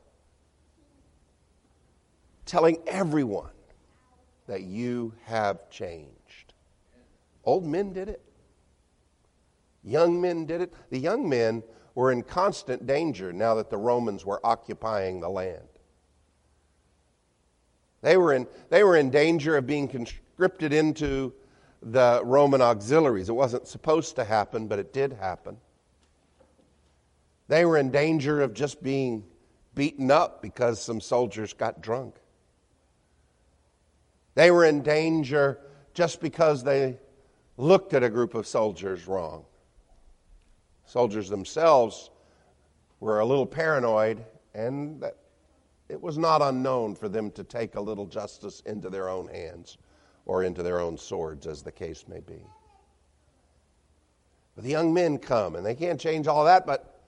telling 2.47 2.78
everyone 2.87 3.50
that 4.47 4.62
you 4.62 5.12
have 5.25 5.68
changed. 5.71 6.54
Old 7.44 7.66
men 7.66 7.92
did 7.92 8.09
it. 8.09 8.23
Young 9.82 10.21
men 10.21 10.47
did 10.47 10.61
it. 10.61 10.73
The 10.90 11.00
young 11.00 11.28
men 11.28 11.64
were 11.97 12.12
in 12.12 12.23
constant 12.23 12.87
danger 12.87 13.32
now 13.32 13.54
that 13.56 13.71
the 13.71 13.76
Romans 13.76 14.25
were 14.25 14.40
occupying 14.47 15.18
the 15.18 15.28
land. 15.28 15.66
They 18.02 18.16
were 18.16 18.35
in, 18.35 18.47
they 18.68 18.85
were 18.85 18.97
in 18.97 19.11
danger 19.11 19.56
of 19.56 19.66
being 19.66 19.88
conscripted 19.88 20.73
into 20.73 21.32
the 21.80 22.21
Roman 22.25 22.61
auxiliaries. 22.61 23.28
It 23.28 23.35
wasn't 23.35 23.66
supposed 23.66 24.16
to 24.16 24.25
happen, 24.25 24.66
but 24.66 24.78
it 24.78 24.92
did 24.92 25.14
happen. 25.14 25.56
They 27.49 27.64
were 27.64 27.78
in 27.78 27.90
danger 27.90 28.40
of 28.40 28.54
just 28.54 28.82
being 28.82 29.25
beaten 29.75 30.11
up 30.11 30.42
because 30.42 30.82
some 30.82 31.00
soldiers 31.00 31.52
got 31.52 31.80
drunk. 31.80 32.16
They 34.35 34.50
were 34.50 34.64
in 34.64 34.82
danger 34.82 35.61
just 35.94 36.21
because 36.21 36.64
they 36.64 36.99
looked 37.56 37.94
at 37.94 38.02
a 38.02 38.11
group 38.11 38.35
of 38.35 38.47
soldiers 38.47 39.06
wrong. 39.06 39.44
Soldiers 40.87 41.28
themselves 41.28 42.11
were 43.00 43.21
a 43.21 43.25
little 43.25 43.47
paranoid, 43.47 44.25
and 44.54 45.04
it 45.88 46.00
was 46.00 46.18
not 46.18 46.42
unknown 46.42 46.94
for 46.94 47.08
them 47.08 47.30
to 47.32 47.44
take 47.44 47.74
a 47.74 47.80
little 47.80 48.06
justice 48.06 48.60
into 48.66 48.88
their 48.88 49.08
own 49.08 49.28
hands 49.28 49.78
or 50.24 50.44
into 50.44 50.62
their 50.62 50.80
own 50.80 50.96
swords, 50.96 51.46
as 51.46 51.62
the 51.62 51.72
case 51.72 52.04
may 52.08 52.20
be. 52.20 52.42
But 54.54 54.64
the 54.64 54.70
young 54.70 54.92
men 54.92 55.18
come, 55.18 55.56
and 55.56 55.64
they 55.64 55.74
can't 55.74 56.00
change 56.00 56.26
all 56.26 56.44
that, 56.44 56.66
but 56.66 57.00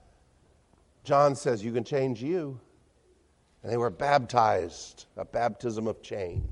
John 1.03 1.35
says, 1.35 1.63
You 1.63 1.71
can 1.71 1.83
change 1.83 2.21
you. 2.21 2.59
And 3.63 3.71
they 3.71 3.77
were 3.77 3.89
baptized, 3.89 5.05
a 5.17 5.25
baptism 5.25 5.87
of 5.87 6.01
change. 6.01 6.43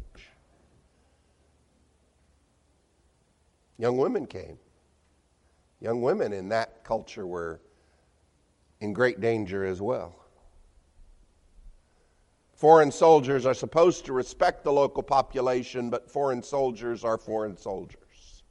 Young 3.77 3.98
women 3.98 4.25
came. 4.25 4.58
Young 5.80 6.01
women 6.01 6.34
in 6.34 6.50
that 6.50 6.84
culture 6.84 7.27
were 7.27 7.60
in 8.80 8.94
great 8.94 9.20
danger 9.20 9.65
as 9.65 9.82
well. 9.82 10.15
Foreign 12.54 12.92
soldiers 12.92 13.46
are 13.46 13.54
supposed 13.54 14.06
to 14.06 14.14
respect 14.14 14.64
the 14.64 14.72
local 14.72 15.04
population, 15.04 15.90
but 15.90 16.10
foreign 16.10 16.44
soldiers 16.44 17.04
are 17.04 17.18
foreign 17.18 17.58
soldiers. 17.58 18.44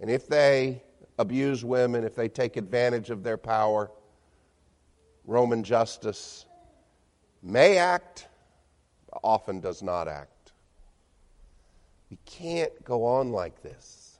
And 0.00 0.10
if 0.10 0.26
they 0.26 0.82
abuse 1.18 1.64
women, 1.64 2.04
if 2.04 2.14
they 2.14 2.28
take 2.28 2.56
advantage 2.56 3.10
of 3.10 3.22
their 3.22 3.36
power, 3.36 3.90
Roman 5.24 5.64
justice 5.64 6.46
may 7.42 7.78
act, 7.78 8.28
but 9.10 9.20
often 9.22 9.60
does 9.60 9.82
not 9.82 10.08
act. 10.08 10.52
We 12.10 12.18
can't 12.24 12.84
go 12.84 13.04
on 13.04 13.32
like 13.32 13.62
this. 13.62 14.18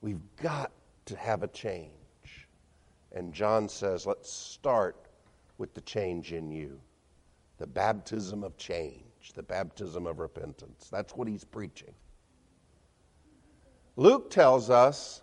We've 0.00 0.20
got 0.40 0.70
to 1.06 1.16
have 1.16 1.42
a 1.42 1.48
change. 1.48 2.01
And 3.14 3.32
John 3.32 3.68
says, 3.68 4.06
let's 4.06 4.30
start 4.30 4.96
with 5.58 5.74
the 5.74 5.80
change 5.82 6.32
in 6.32 6.50
you 6.50 6.80
the 7.58 7.66
baptism 7.68 8.42
of 8.42 8.56
change, 8.56 9.32
the 9.34 9.42
baptism 9.42 10.04
of 10.04 10.18
repentance. 10.18 10.88
That's 10.90 11.14
what 11.14 11.28
he's 11.28 11.44
preaching. 11.44 11.94
Luke 13.94 14.30
tells 14.30 14.68
us, 14.68 15.22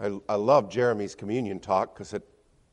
I, 0.00 0.20
I 0.28 0.36
love 0.36 0.70
Jeremy's 0.70 1.16
communion 1.16 1.58
talk 1.58 1.94
because 1.94 2.12
it, 2.12 2.22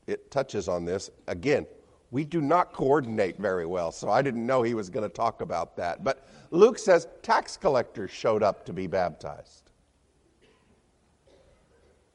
it 0.06 0.30
touches 0.30 0.68
on 0.68 0.86
this. 0.86 1.10
Again, 1.28 1.66
we 2.12 2.26
do 2.26 2.42
not 2.42 2.74
coordinate 2.74 3.40
very 3.40 3.66
well, 3.66 3.92
so 3.92 4.10
I 4.10 4.22
didn't 4.22 4.46
know 4.46 4.62
he 4.62 4.76
was 4.76 4.90
going 4.90 5.08
to 5.08 5.14
talk 5.14 5.42
about 5.42 5.76
that. 5.78 6.04
But 6.04 6.28
Luke 6.52 6.78
says 6.78 7.08
tax 7.24 7.58
collectors 7.58 8.12
showed 8.12 8.44
up 8.44 8.66
to 8.66 8.74
be 8.74 8.86
baptized. 8.86 9.69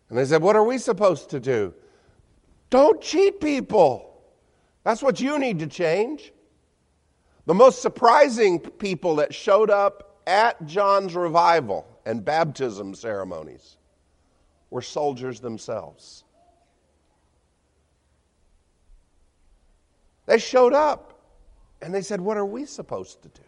And 0.09 0.19
they 0.19 0.25
said, 0.25 0.43
What 0.43 0.57
are 0.57 0.65
we 0.65 0.79
supposed 0.79 1.31
to 1.31 1.41
do? 1.41 1.75
Don't 2.71 3.01
cheat 3.01 3.41
people. 3.41 4.11
That's 4.83 5.03
what 5.03 5.21
you 5.21 5.39
need 5.39 5.61
to 5.61 5.67
change. 5.67 6.33
The 7.47 7.55
most 7.55 7.83
surprising 7.83 8.59
people 8.59 9.17
that 9.17 9.35
showed 9.35 9.71
up 9.71 10.21
at 10.27 10.65
John's 10.67 11.15
revival 11.15 11.87
and 12.07 12.25
baptism 12.25 12.95
ceremonies 12.95 13.77
were 14.71 14.83
soldiers 14.83 15.41
themselves. 15.41 16.25
They 20.27 20.39
showed 20.39 20.73
up 20.73 21.21
and 21.83 21.95
they 21.95 22.03
said, 22.03 22.21
What 22.21 22.37
are 22.37 22.47
we 22.47 22.65
supposed 22.65 23.23
to 23.23 23.29
do? 23.29 23.43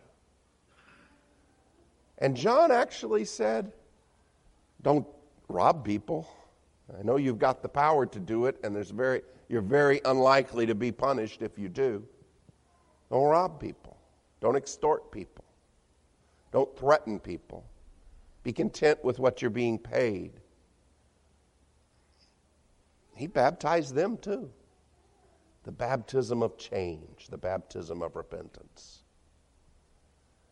And 2.18 2.36
John 2.36 2.70
actually 2.70 3.24
said, 3.24 3.72
Don't 4.82 5.06
rob 5.48 5.84
people. 5.84 6.28
I 6.94 7.02
know 7.02 7.16
you've 7.16 7.38
got 7.38 7.62
the 7.62 7.68
power 7.68 8.06
to 8.06 8.20
do 8.20 8.46
it, 8.46 8.58
and 8.62 8.74
there's 8.74 8.90
very, 8.90 9.22
you're 9.48 9.62
very 9.62 10.00
unlikely 10.04 10.66
to 10.66 10.74
be 10.74 10.92
punished 10.92 11.42
if 11.42 11.58
you 11.58 11.68
do. 11.68 12.06
Don't 13.10 13.24
rob 13.24 13.60
people. 13.60 13.96
Don't 14.40 14.56
extort 14.56 15.10
people. 15.10 15.44
Don't 16.52 16.76
threaten 16.78 17.18
people. 17.18 17.64
Be 18.42 18.52
content 18.52 19.04
with 19.04 19.18
what 19.18 19.42
you're 19.42 19.50
being 19.50 19.78
paid. 19.78 20.32
He 23.14 23.26
baptized 23.26 23.94
them 23.94 24.16
too 24.18 24.50
the 25.64 25.72
baptism 25.72 26.44
of 26.44 26.56
change, 26.56 27.26
the 27.28 27.36
baptism 27.36 28.00
of 28.00 28.14
repentance. 28.14 29.00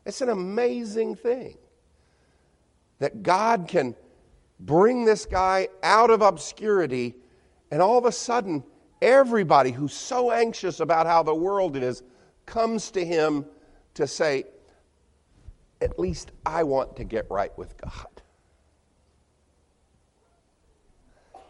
It's 0.04 0.20
an 0.20 0.28
amazing 0.28 1.14
thing 1.14 1.56
that 2.98 3.22
God 3.22 3.68
can 3.68 3.94
bring 4.60 5.04
this 5.04 5.26
guy 5.26 5.68
out 5.82 6.10
of 6.10 6.22
obscurity, 6.22 7.14
and 7.70 7.82
all 7.82 7.98
of 7.98 8.04
a 8.04 8.12
sudden, 8.12 8.62
everybody 9.02 9.70
who's 9.70 9.94
so 9.94 10.30
anxious 10.30 10.80
about 10.80 11.06
how 11.06 11.22
the 11.22 11.34
world 11.34 11.76
is 11.76 12.02
comes 12.46 12.90
to 12.92 13.04
him 13.04 13.44
to 13.94 14.06
say, 14.06 14.44
At 15.80 15.98
least 15.98 16.32
I 16.44 16.62
want 16.62 16.96
to 16.96 17.04
get 17.04 17.30
right 17.30 17.56
with 17.58 17.76
God. 17.76 18.08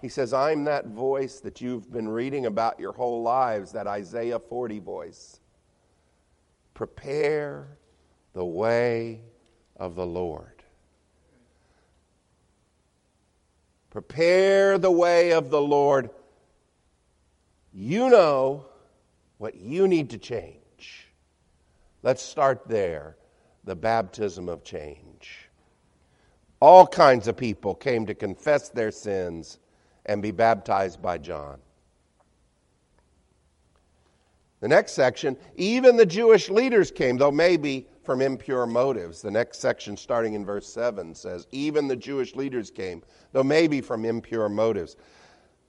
He 0.04 0.11
says, 0.11 0.34
I'm 0.34 0.64
that 0.64 0.88
voice 0.88 1.40
that 1.40 1.62
you've 1.62 1.90
been 1.90 2.08
reading 2.08 2.44
about 2.44 2.78
your 2.78 2.92
whole 2.92 3.23
lives, 3.23 3.73
that 3.73 3.87
Isaiah 3.87 4.38
40 4.38 4.78
voice. 4.80 5.40
Prepare 6.75 7.78
the 8.34 8.44
way 8.44 9.23
of 9.76 9.94
the 9.94 10.04
Lord. 10.04 10.53
Prepare 13.94 14.76
the 14.76 14.90
way 14.90 15.32
of 15.32 15.50
the 15.50 15.60
Lord. 15.62 16.10
You 17.72 18.10
know 18.10 18.66
what 19.38 19.54
you 19.54 19.86
need 19.86 20.10
to 20.10 20.18
change. 20.18 21.12
Let's 22.02 22.20
start 22.20 22.66
there 22.66 23.16
the 23.62 23.76
baptism 23.76 24.48
of 24.48 24.64
change. 24.64 25.48
All 26.58 26.88
kinds 26.88 27.28
of 27.28 27.36
people 27.36 27.72
came 27.72 28.04
to 28.06 28.16
confess 28.16 28.68
their 28.68 28.90
sins 28.90 29.60
and 30.06 30.20
be 30.20 30.32
baptized 30.32 31.00
by 31.00 31.18
John. 31.18 31.60
The 34.58 34.66
next 34.66 34.94
section, 34.94 35.36
even 35.54 35.96
the 35.96 36.04
Jewish 36.04 36.50
leaders 36.50 36.90
came, 36.90 37.16
though 37.16 37.30
maybe 37.30 37.86
from 38.04 38.20
impure 38.20 38.66
motives. 38.66 39.23
The 39.23 39.30
next 39.30 39.61
section, 39.61 39.96
starting 39.96 40.34
in 40.34 40.44
verse 40.44 40.66
7, 40.73 41.14
says, 41.14 41.46
Even 41.52 41.88
the 41.88 41.96
Jewish 41.96 42.34
leaders 42.34 42.70
came, 42.70 43.02
though 43.32 43.42
maybe 43.42 43.80
from 43.80 44.04
impure 44.04 44.49
motives. 44.49 44.96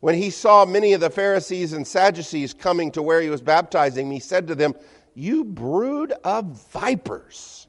When 0.01 0.15
he 0.15 0.29
saw 0.29 0.65
many 0.65 0.93
of 0.93 1.01
the 1.01 1.09
Pharisees 1.09 1.73
and 1.73 1.87
Sadducees 1.87 2.53
coming 2.53 2.91
to 2.91 3.01
where 3.01 3.21
he 3.21 3.29
was 3.29 3.41
baptizing, 3.41 4.11
he 4.11 4.19
said 4.19 4.47
to 4.47 4.55
them, 4.55 4.75
You 5.15 5.43
brood 5.43 6.13
of 6.23 6.45
vipers, 6.71 7.67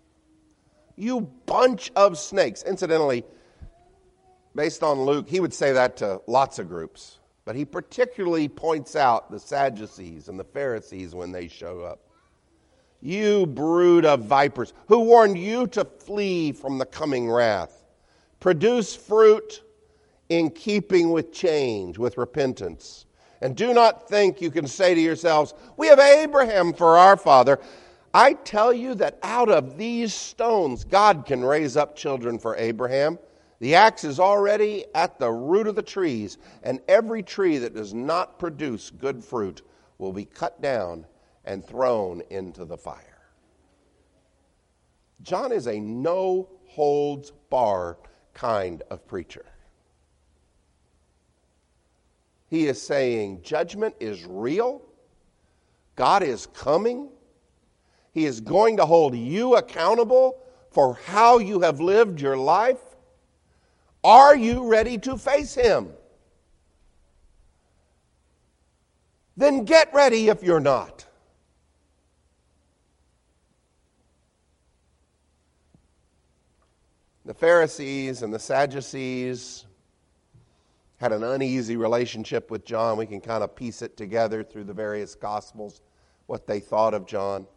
you 0.96 1.22
bunch 1.46 1.92
of 1.96 2.18
snakes. 2.18 2.62
Incidentally, 2.62 3.24
based 4.54 4.82
on 4.82 5.02
Luke, 5.02 5.28
he 5.28 5.40
would 5.40 5.54
say 5.54 5.72
that 5.72 5.96
to 5.98 6.20
lots 6.26 6.58
of 6.58 6.68
groups, 6.68 7.18
but 7.44 7.54
he 7.54 7.64
particularly 7.64 8.48
points 8.48 8.96
out 8.96 9.30
the 9.30 9.38
Sadducees 9.38 10.28
and 10.28 10.38
the 10.38 10.44
Pharisees 10.44 11.14
when 11.14 11.32
they 11.32 11.48
show 11.48 11.82
up. 11.82 12.05
You 13.00 13.46
brood 13.46 14.04
of 14.04 14.24
vipers, 14.24 14.72
who 14.88 15.00
warned 15.00 15.38
you 15.38 15.66
to 15.68 15.84
flee 15.84 16.52
from 16.52 16.78
the 16.78 16.86
coming 16.86 17.30
wrath. 17.30 17.84
Produce 18.40 18.96
fruit 18.96 19.62
in 20.28 20.50
keeping 20.50 21.10
with 21.10 21.32
change, 21.32 21.98
with 21.98 22.18
repentance. 22.18 23.06
And 23.40 23.54
do 23.54 23.74
not 23.74 24.08
think 24.08 24.40
you 24.40 24.50
can 24.50 24.66
say 24.66 24.94
to 24.94 25.00
yourselves, 25.00 25.54
We 25.76 25.88
have 25.88 25.98
Abraham 25.98 26.72
for 26.72 26.96
our 26.96 27.16
father. 27.16 27.60
I 28.14 28.32
tell 28.32 28.72
you 28.72 28.94
that 28.94 29.18
out 29.22 29.50
of 29.50 29.76
these 29.76 30.14
stones, 30.14 30.84
God 30.84 31.26
can 31.26 31.44
raise 31.44 31.76
up 31.76 31.94
children 31.94 32.38
for 32.38 32.56
Abraham. 32.56 33.18
The 33.58 33.74
axe 33.74 34.04
is 34.04 34.18
already 34.18 34.86
at 34.94 35.18
the 35.18 35.30
root 35.30 35.66
of 35.66 35.74
the 35.74 35.82
trees, 35.82 36.38
and 36.62 36.80
every 36.88 37.22
tree 37.22 37.58
that 37.58 37.74
does 37.74 37.92
not 37.92 38.38
produce 38.38 38.90
good 38.90 39.22
fruit 39.22 39.62
will 39.98 40.12
be 40.12 40.24
cut 40.24 40.60
down 40.62 41.06
and 41.46 41.64
thrown 41.64 42.22
into 42.30 42.64
the 42.64 42.76
fire. 42.76 43.16
John 45.22 45.52
is 45.52 45.66
a 45.66 45.80
no 45.80 46.48
holds 46.66 47.32
bar 47.48 47.98
kind 48.34 48.82
of 48.90 49.06
preacher. 49.06 49.46
He 52.48 52.66
is 52.68 52.80
saying 52.80 53.42
judgment 53.42 53.94
is 53.98 54.24
real, 54.24 54.82
God 55.94 56.22
is 56.22 56.46
coming, 56.46 57.08
He 58.12 58.26
is 58.26 58.40
going 58.40 58.76
to 58.76 58.86
hold 58.86 59.16
you 59.16 59.56
accountable 59.56 60.38
for 60.70 60.94
how 61.06 61.38
you 61.38 61.60
have 61.60 61.80
lived 61.80 62.20
your 62.20 62.36
life. 62.36 62.80
Are 64.04 64.36
you 64.36 64.68
ready 64.68 64.98
to 64.98 65.16
face 65.16 65.54
Him? 65.54 65.88
Then 69.36 69.64
get 69.64 69.92
ready 69.92 70.28
if 70.28 70.42
you're 70.42 70.60
not. 70.60 71.05
The 77.26 77.34
Pharisees 77.34 78.22
and 78.22 78.32
the 78.32 78.38
Sadducees 78.38 79.66
had 80.98 81.12
an 81.12 81.24
uneasy 81.24 81.76
relationship 81.76 82.52
with 82.52 82.64
John. 82.64 82.96
We 82.96 83.06
can 83.06 83.20
kind 83.20 83.42
of 83.42 83.56
piece 83.56 83.82
it 83.82 83.96
together 83.96 84.44
through 84.44 84.62
the 84.62 84.72
various 84.72 85.16
Gospels, 85.16 85.80
what 86.26 86.46
they 86.46 86.60
thought 86.60 86.94
of 86.94 87.04
John. 87.04 87.48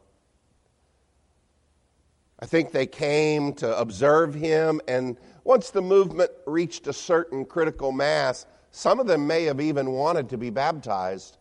I 2.40 2.48
think 2.48 2.72
they 2.72 2.88
came 2.88 3.54
to 3.56 3.80
observe 3.80 4.34
him, 4.34 4.82
and 4.88 5.18
once 5.44 5.70
the 5.70 5.84
movement 5.84 6.32
reached 6.48 6.88
a 6.88 6.94
certain 6.94 7.46
critical 7.46 7.92
mass, 7.92 8.48
some 8.72 9.00
of 9.00 9.06
them 9.06 9.28
may 9.28 9.44
have 9.44 9.62
even 9.62 9.92
wanted 9.92 10.30
to 10.30 10.38
be 10.40 10.50
baptized, 10.50 11.38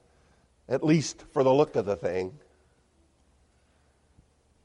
at 0.68 0.84
least 0.84 1.24
for 1.32 1.42
the 1.42 1.52
look 1.52 1.76
of 1.76 1.86
the 1.86 1.96
thing, 1.96 2.38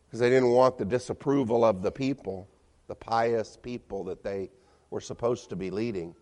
because 0.06 0.19
they 0.19 0.30
didn't 0.30 0.52
want 0.52 0.78
the 0.78 0.86
disapproval 0.86 1.63
of 1.63 1.82
the 1.82 1.91
people 1.91 2.49
the 2.88 2.96
pious 2.96 3.58
people 3.62 4.04
that 4.06 4.24
they 4.24 4.52
were 4.89 5.02
supposed 5.02 5.50
to 5.50 5.56
be 5.56 5.72
leading. 5.72 6.15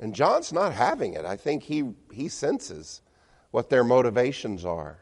And 0.00 0.14
John's 0.14 0.52
not 0.52 0.72
having 0.72 1.14
it. 1.14 1.24
I 1.24 1.36
think 1.36 1.62
he, 1.62 1.92
he 2.12 2.28
senses 2.28 3.00
what 3.50 3.70
their 3.70 3.84
motivations 3.84 4.64
are. 4.64 4.98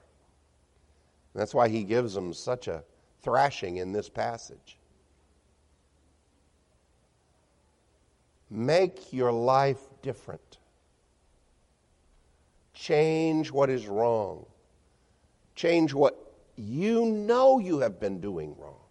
that's 1.34 1.54
why 1.54 1.68
he 1.68 1.84
gives 1.84 2.14
them 2.14 2.34
such 2.34 2.68
a 2.68 2.84
thrashing 3.22 3.78
in 3.78 3.92
this 3.92 4.08
passage. 4.08 4.78
Make 8.50 9.12
your 9.14 9.32
life 9.32 9.80
different. 10.02 10.58
Change 12.74 13.50
what 13.50 13.70
is 13.70 13.86
wrong. 13.86 14.44
Change 15.54 15.94
what 15.94 16.18
you 16.56 17.06
know 17.06 17.58
you 17.58 17.78
have 17.78 17.98
been 17.98 18.20
doing 18.20 18.54
wrong. 18.58 18.81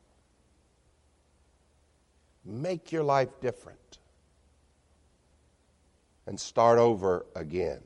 Make 2.44 2.92
your 2.92 3.04
life 3.04 3.30
different 3.40 4.00
and 6.26 6.40
start 6.40 6.80
over 6.80 7.26
again. 7.36 7.82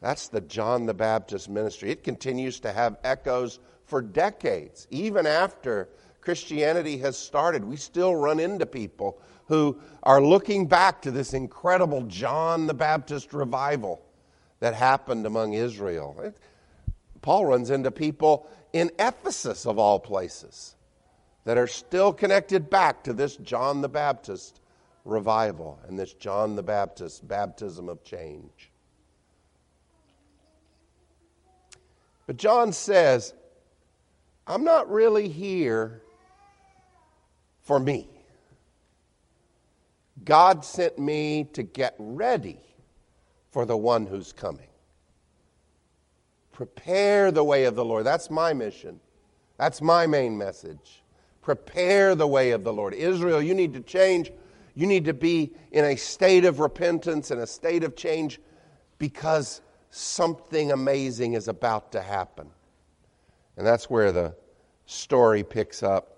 That's 0.00 0.28
the 0.28 0.40
John 0.42 0.86
the 0.86 0.94
Baptist 0.94 1.48
ministry. 1.48 1.90
It 1.90 2.04
continues 2.04 2.60
to 2.60 2.72
have 2.72 2.98
echoes 3.02 3.58
for 3.84 4.02
decades. 4.02 4.86
Even 4.90 5.26
after 5.26 5.88
Christianity 6.20 6.98
has 6.98 7.18
started, 7.18 7.64
we 7.64 7.76
still 7.76 8.14
run 8.14 8.38
into 8.38 8.66
people 8.66 9.18
who 9.46 9.80
are 10.02 10.20
looking 10.20 10.66
back 10.66 11.02
to 11.02 11.10
this 11.10 11.34
incredible 11.34 12.02
John 12.02 12.66
the 12.66 12.74
Baptist 12.74 13.32
revival 13.32 14.02
that 14.60 14.74
happened 14.74 15.26
among 15.26 15.54
Israel. 15.54 16.32
Paul 17.22 17.46
runs 17.46 17.70
into 17.70 17.90
people 17.90 18.48
in 18.72 18.90
Ephesus, 18.98 19.66
of 19.66 19.78
all 19.78 19.98
places, 19.98 20.75
that 21.46 21.56
are 21.56 21.68
still 21.68 22.12
connected 22.12 22.68
back 22.68 23.04
to 23.04 23.12
this 23.12 23.36
John 23.36 23.80
the 23.80 23.88
Baptist 23.88 24.60
revival 25.04 25.78
and 25.86 25.96
this 25.96 26.12
John 26.12 26.56
the 26.56 26.62
Baptist 26.62 27.26
baptism 27.26 27.88
of 27.88 28.02
change. 28.02 28.72
But 32.26 32.36
John 32.36 32.72
says, 32.72 33.32
I'm 34.48 34.64
not 34.64 34.90
really 34.90 35.28
here 35.28 36.02
for 37.62 37.78
me. 37.78 38.08
God 40.24 40.64
sent 40.64 40.98
me 40.98 41.48
to 41.52 41.62
get 41.62 41.94
ready 41.96 42.58
for 43.52 43.64
the 43.64 43.76
one 43.76 44.04
who's 44.04 44.32
coming. 44.32 44.66
Prepare 46.50 47.30
the 47.30 47.44
way 47.44 47.66
of 47.66 47.76
the 47.76 47.84
Lord. 47.84 48.04
That's 48.04 48.30
my 48.30 48.52
mission. 48.52 48.98
That's 49.58 49.80
my 49.80 50.08
main 50.08 50.36
message. 50.36 51.04
Prepare 51.46 52.16
the 52.16 52.26
way 52.26 52.50
of 52.50 52.64
the 52.64 52.72
Lord. 52.72 52.92
Israel, 52.92 53.40
you 53.40 53.54
need 53.54 53.72
to 53.74 53.80
change. 53.80 54.32
You 54.74 54.84
need 54.84 55.04
to 55.04 55.14
be 55.14 55.52
in 55.70 55.84
a 55.84 55.94
state 55.94 56.44
of 56.44 56.58
repentance 56.58 57.30
and 57.30 57.40
a 57.40 57.46
state 57.46 57.84
of 57.84 57.94
change 57.94 58.40
because 58.98 59.60
something 59.92 60.72
amazing 60.72 61.34
is 61.34 61.46
about 61.46 61.92
to 61.92 62.02
happen. 62.02 62.50
And 63.56 63.64
that's 63.64 63.88
where 63.88 64.10
the 64.10 64.34
story 64.86 65.44
picks 65.44 65.84
up 65.84 66.16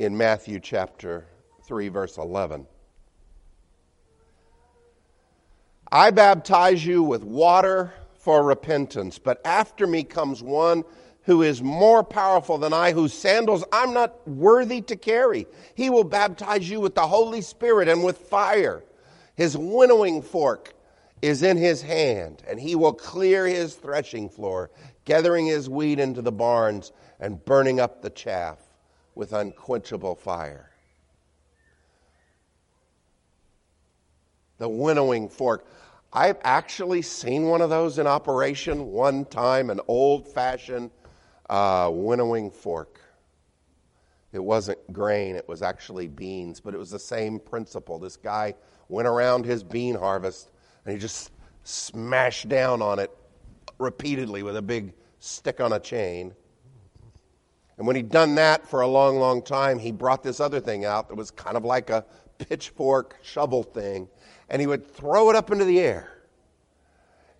in 0.00 0.16
Matthew 0.16 0.58
chapter 0.58 1.24
3, 1.62 1.86
verse 1.86 2.18
11. 2.18 2.66
I 5.92 6.10
baptize 6.10 6.84
you 6.84 7.04
with 7.04 7.22
water 7.22 7.94
for 8.14 8.42
repentance, 8.42 9.20
but 9.20 9.40
after 9.44 9.86
me 9.86 10.02
comes 10.02 10.42
one 10.42 10.82
who 11.24 11.42
is 11.42 11.62
more 11.62 12.02
powerful 12.02 12.58
than 12.58 12.72
I, 12.72 12.92
whose 12.92 13.12
sandals 13.12 13.64
I'm 13.72 13.94
not 13.94 14.26
worthy 14.28 14.80
to 14.82 14.96
carry. 14.96 15.46
He 15.74 15.88
will 15.88 16.04
baptize 16.04 16.68
you 16.68 16.80
with 16.80 16.94
the 16.94 17.06
Holy 17.06 17.40
Spirit 17.40 17.88
and 17.88 18.02
with 18.02 18.18
fire. 18.18 18.82
His 19.36 19.56
winnowing 19.56 20.22
fork 20.22 20.74
is 21.22 21.44
in 21.44 21.56
his 21.56 21.80
hand, 21.80 22.42
and 22.48 22.58
he 22.58 22.74
will 22.74 22.92
clear 22.92 23.46
his 23.46 23.76
threshing 23.76 24.28
floor, 24.28 24.70
gathering 25.04 25.46
his 25.46 25.70
wheat 25.70 26.00
into 26.00 26.22
the 26.22 26.32
barns 26.32 26.92
and 27.20 27.44
burning 27.44 27.78
up 27.78 28.02
the 28.02 28.10
chaff 28.10 28.58
with 29.14 29.32
unquenchable 29.32 30.16
fire. 30.16 30.70
The 34.58 34.68
winnowing 34.68 35.28
fork. 35.28 35.66
I've 36.12 36.38
actually 36.42 37.02
seen 37.02 37.46
one 37.46 37.62
of 37.62 37.70
those 37.70 37.98
in 37.98 38.06
operation 38.06 38.86
one 38.86 39.24
time, 39.24 39.70
an 39.70 39.80
old 39.86 40.28
fashioned 40.28 40.90
uh, 41.50 41.90
winnowing 41.92 42.50
fork. 42.50 43.00
It 44.32 44.42
wasn't 44.42 44.78
grain, 44.92 45.36
it 45.36 45.46
was 45.46 45.62
actually 45.62 46.08
beans, 46.08 46.60
but 46.60 46.74
it 46.74 46.78
was 46.78 46.90
the 46.90 46.98
same 46.98 47.38
principle. 47.38 47.98
This 47.98 48.16
guy 48.16 48.54
went 48.88 49.06
around 49.06 49.44
his 49.44 49.62
bean 49.62 49.94
harvest 49.94 50.50
and 50.84 50.94
he 50.94 50.98
just 50.98 51.30
smashed 51.64 52.48
down 52.48 52.80
on 52.80 52.98
it 52.98 53.10
repeatedly 53.78 54.42
with 54.42 54.56
a 54.56 54.62
big 54.62 54.94
stick 55.18 55.60
on 55.60 55.72
a 55.72 55.78
chain. 55.78 56.34
And 57.76 57.86
when 57.86 57.96
he'd 57.96 58.10
done 58.10 58.34
that 58.36 58.66
for 58.66 58.80
a 58.80 58.86
long, 58.86 59.18
long 59.18 59.42
time, 59.42 59.78
he 59.78 59.92
brought 59.92 60.22
this 60.22 60.40
other 60.40 60.60
thing 60.60 60.84
out 60.84 61.08
that 61.08 61.14
was 61.14 61.30
kind 61.30 61.56
of 61.56 61.64
like 61.64 61.90
a 61.90 62.04
pitchfork 62.38 63.18
shovel 63.22 63.62
thing, 63.62 64.08
and 64.48 64.60
he 64.60 64.66
would 64.66 64.86
throw 64.86 65.30
it 65.30 65.36
up 65.36 65.50
into 65.50 65.64
the 65.64 65.80
air. 65.80 66.11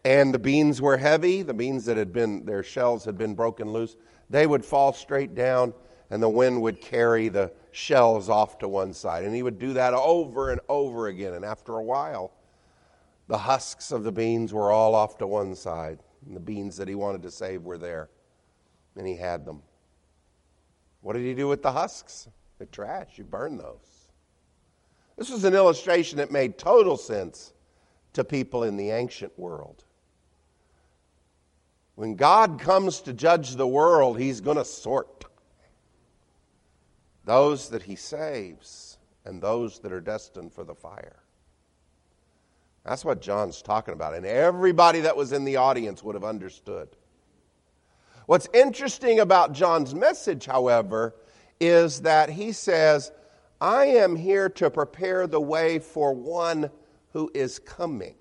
And 0.04 0.34
the 0.34 0.38
beans 0.38 0.82
were 0.82 0.96
heavy, 0.96 1.42
the 1.42 1.54
beans 1.54 1.84
that 1.84 1.96
had 1.96 2.12
been, 2.12 2.44
their 2.44 2.62
shells 2.62 3.04
had 3.04 3.16
been 3.16 3.34
broken 3.34 3.72
loose, 3.72 3.96
they 4.28 4.46
would 4.46 4.64
fall 4.64 4.92
straight 4.92 5.34
down, 5.34 5.74
and 6.10 6.22
the 6.22 6.28
wind 6.28 6.60
would 6.62 6.80
carry 6.80 7.28
the 7.28 7.52
shells 7.70 8.28
off 8.28 8.58
to 8.58 8.68
one 8.68 8.92
side. 8.92 9.24
And 9.24 9.34
he 9.34 9.42
would 9.42 9.58
do 9.58 9.74
that 9.74 9.94
over 9.94 10.50
and 10.50 10.60
over 10.68 11.06
again. 11.06 11.34
And 11.34 11.44
after 11.44 11.76
a 11.76 11.82
while, 11.82 12.32
the 13.28 13.38
husks 13.38 13.92
of 13.92 14.02
the 14.02 14.12
beans 14.12 14.52
were 14.52 14.72
all 14.72 14.94
off 14.94 15.18
to 15.18 15.26
one 15.26 15.54
side, 15.54 16.00
and 16.26 16.34
the 16.34 16.40
beans 16.40 16.76
that 16.76 16.88
he 16.88 16.94
wanted 16.94 17.22
to 17.22 17.30
save 17.30 17.62
were 17.62 17.78
there, 17.78 18.10
and 18.96 19.06
he 19.06 19.16
had 19.16 19.44
them. 19.44 19.62
What 21.00 21.14
did 21.14 21.22
he 21.22 21.34
do 21.34 21.48
with 21.48 21.62
the 21.62 21.72
husks? 21.72 22.28
The 22.58 22.66
trash. 22.66 23.18
You 23.18 23.24
burn 23.24 23.56
those. 23.56 24.08
This 25.16 25.30
was 25.30 25.44
an 25.44 25.54
illustration 25.54 26.18
that 26.18 26.30
made 26.30 26.58
total 26.58 26.96
sense 26.96 27.52
to 28.12 28.24
people 28.24 28.64
in 28.64 28.76
the 28.76 28.90
ancient 28.90 29.36
world. 29.38 29.84
When 31.94 32.14
God 32.14 32.58
comes 32.58 33.00
to 33.02 33.12
judge 33.12 33.56
the 33.56 33.66
world, 33.66 34.18
he's 34.18 34.40
going 34.40 34.56
to 34.56 34.64
sort 34.64 35.26
those 37.24 37.68
that 37.68 37.82
he 37.82 37.96
saves 37.96 38.98
and 39.24 39.40
those 39.40 39.78
that 39.80 39.92
are 39.92 40.00
destined 40.00 40.52
for 40.52 40.64
the 40.64 40.74
fire. 40.74 41.22
That's 42.84 43.04
what 43.04 43.22
John's 43.22 43.62
talking 43.62 43.94
about. 43.94 44.14
And 44.14 44.26
everybody 44.26 45.00
that 45.00 45.16
was 45.16 45.32
in 45.32 45.44
the 45.44 45.56
audience 45.56 46.02
would 46.02 46.14
have 46.14 46.24
understood. 46.24 46.88
What's 48.26 48.48
interesting 48.52 49.20
about 49.20 49.52
John's 49.52 49.94
message, 49.94 50.46
however, 50.46 51.14
is 51.60 52.00
that 52.00 52.30
he 52.30 52.52
says, 52.52 53.12
I 53.60 53.86
am 53.86 54.16
here 54.16 54.48
to 54.50 54.70
prepare 54.70 55.26
the 55.28 55.40
way 55.40 55.78
for 55.78 56.12
one 56.12 56.70
who 57.12 57.30
is 57.34 57.60
coming. 57.60 58.16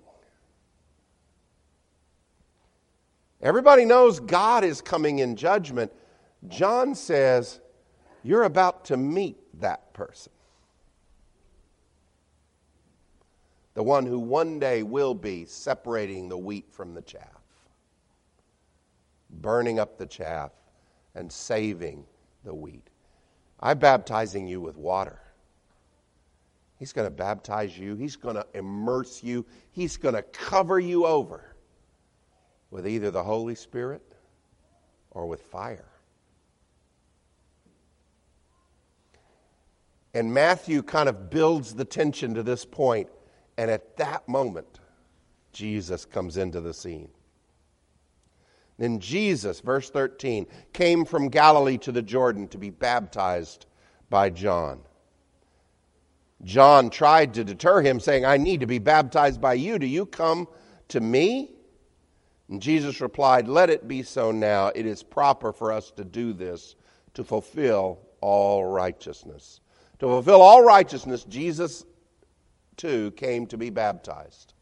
Everybody 3.42 3.84
knows 3.84 4.20
God 4.20 4.62
is 4.62 4.80
coming 4.80 5.18
in 5.18 5.34
judgment. 5.34 5.92
John 6.46 6.94
says, 6.94 7.60
You're 8.22 8.44
about 8.44 8.84
to 8.86 8.96
meet 8.96 9.36
that 9.60 9.92
person. 9.92 10.32
The 13.74 13.82
one 13.82 14.06
who 14.06 14.18
one 14.18 14.60
day 14.60 14.82
will 14.82 15.14
be 15.14 15.44
separating 15.46 16.28
the 16.28 16.38
wheat 16.38 16.66
from 16.70 16.94
the 16.94 17.02
chaff, 17.02 17.42
burning 19.30 19.80
up 19.80 19.98
the 19.98 20.06
chaff 20.06 20.52
and 21.14 21.32
saving 21.32 22.04
the 22.44 22.54
wheat. 22.54 22.86
I'm 23.58 23.78
baptizing 23.78 24.46
you 24.46 24.60
with 24.60 24.76
water. 24.76 25.18
He's 26.78 26.92
going 26.92 27.06
to 27.06 27.14
baptize 27.14 27.78
you, 27.78 27.96
He's 27.96 28.16
going 28.16 28.34
to 28.36 28.46
immerse 28.54 29.22
you, 29.22 29.46
He's 29.72 29.96
going 29.96 30.14
to 30.14 30.22
cover 30.22 30.78
you 30.78 31.06
over 31.06 31.51
with 32.72 32.88
either 32.88 33.10
the 33.10 33.22
Holy 33.22 33.54
Spirit 33.54 34.02
or 35.10 35.26
with 35.26 35.42
fire. 35.42 35.84
And 40.14 40.32
Matthew 40.32 40.82
kind 40.82 41.08
of 41.08 41.30
builds 41.30 41.74
the 41.74 41.84
tension 41.84 42.34
to 42.34 42.42
this 42.42 42.64
point, 42.64 43.08
and 43.56 43.70
at 43.70 43.96
that 43.98 44.26
moment, 44.26 44.80
Jesus 45.52 46.06
comes 46.06 46.38
into 46.38 46.60
the 46.60 46.74
scene. 46.74 47.10
Then 48.78 48.98
Jesus, 48.98 49.60
verse 49.60 49.90
13, 49.90 50.46
came 50.72 51.04
from 51.04 51.28
Galilee 51.28 51.78
to 51.78 51.92
the 51.92 52.02
Jordan 52.02 52.48
to 52.48 52.58
be 52.58 52.70
baptized 52.70 53.66
by 54.08 54.30
John. 54.30 54.80
John 56.42 56.88
tried 56.88 57.34
to 57.34 57.44
deter 57.44 57.82
him, 57.82 58.00
saying, 58.00 58.24
I 58.24 58.38
need 58.38 58.60
to 58.60 58.66
be 58.66 58.78
baptized 58.78 59.40
by 59.40 59.54
you. 59.54 59.78
Do 59.78 59.86
you 59.86 60.06
come 60.06 60.48
to 60.88 61.00
me? 61.00 61.50
And 62.52 62.60
Jesus 62.60 63.00
replied, 63.00 63.48
Let 63.48 63.70
it 63.70 63.88
be 63.88 64.02
so 64.02 64.30
now. 64.30 64.66
It 64.74 64.84
is 64.84 65.02
proper 65.02 65.54
for 65.54 65.72
us 65.72 65.90
to 65.92 66.04
do 66.04 66.34
this 66.34 66.76
to 67.14 67.24
fulfill 67.24 68.00
all 68.20 68.66
righteousness. 68.66 69.60
To 70.00 70.06
fulfill 70.06 70.42
all 70.42 70.62
righteousness, 70.62 71.24
Jesus 71.24 71.86
too 72.76 73.10
came 73.12 73.46
to 73.46 73.56
be 73.56 73.70
baptized. 73.70 74.52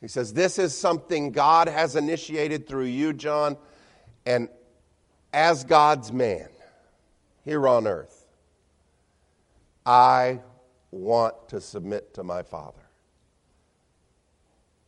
He 0.00 0.08
says, 0.08 0.32
This 0.32 0.58
is 0.58 0.76
something 0.76 1.30
God 1.30 1.68
has 1.68 1.94
initiated 1.94 2.66
through 2.66 2.86
you, 2.86 3.12
John, 3.12 3.56
and 4.26 4.48
as 5.32 5.62
God's 5.62 6.12
man 6.12 6.48
here 7.44 7.68
on 7.68 7.86
earth, 7.86 8.26
I 9.86 10.40
want 10.90 11.50
to 11.50 11.60
submit 11.60 12.14
to 12.14 12.24
my 12.24 12.42
Father. 12.42 12.83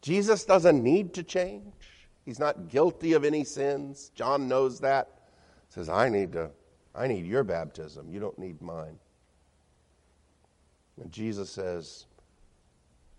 Jesus 0.06 0.44
doesn't 0.44 0.84
need 0.84 1.14
to 1.14 1.24
change. 1.24 1.74
He's 2.24 2.38
not 2.38 2.68
guilty 2.68 3.14
of 3.14 3.24
any 3.24 3.42
sins. 3.42 4.12
John 4.14 4.46
knows 4.46 4.78
that. 4.78 5.08
Says, 5.68 5.88
I 5.88 6.08
need 6.08 6.30
to 6.34 6.52
I 6.94 7.08
need 7.08 7.26
your 7.26 7.42
baptism. 7.42 8.08
You 8.08 8.20
don't 8.20 8.38
need 8.38 8.62
mine. 8.62 9.00
And 11.02 11.10
Jesus 11.10 11.50
says, 11.50 12.06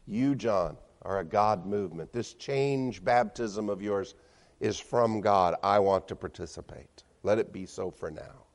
You, 0.06 0.34
John, 0.34 0.78
are 1.02 1.20
a 1.20 1.26
God 1.26 1.66
movement. 1.66 2.14
This 2.14 2.34
change 2.34 3.04
baptism 3.04 3.68
of 3.68 3.82
yours 3.82 4.16
is 4.62 4.80
from 4.80 5.20
God. 5.20 5.56
I 5.62 5.80
want 5.80 6.08
to 6.08 6.16
participate. 6.16 7.04
Let 7.22 7.38
it 7.38 7.52
be 7.52 7.66
so 7.66 7.92
for 7.92 8.10
now. 8.10 8.46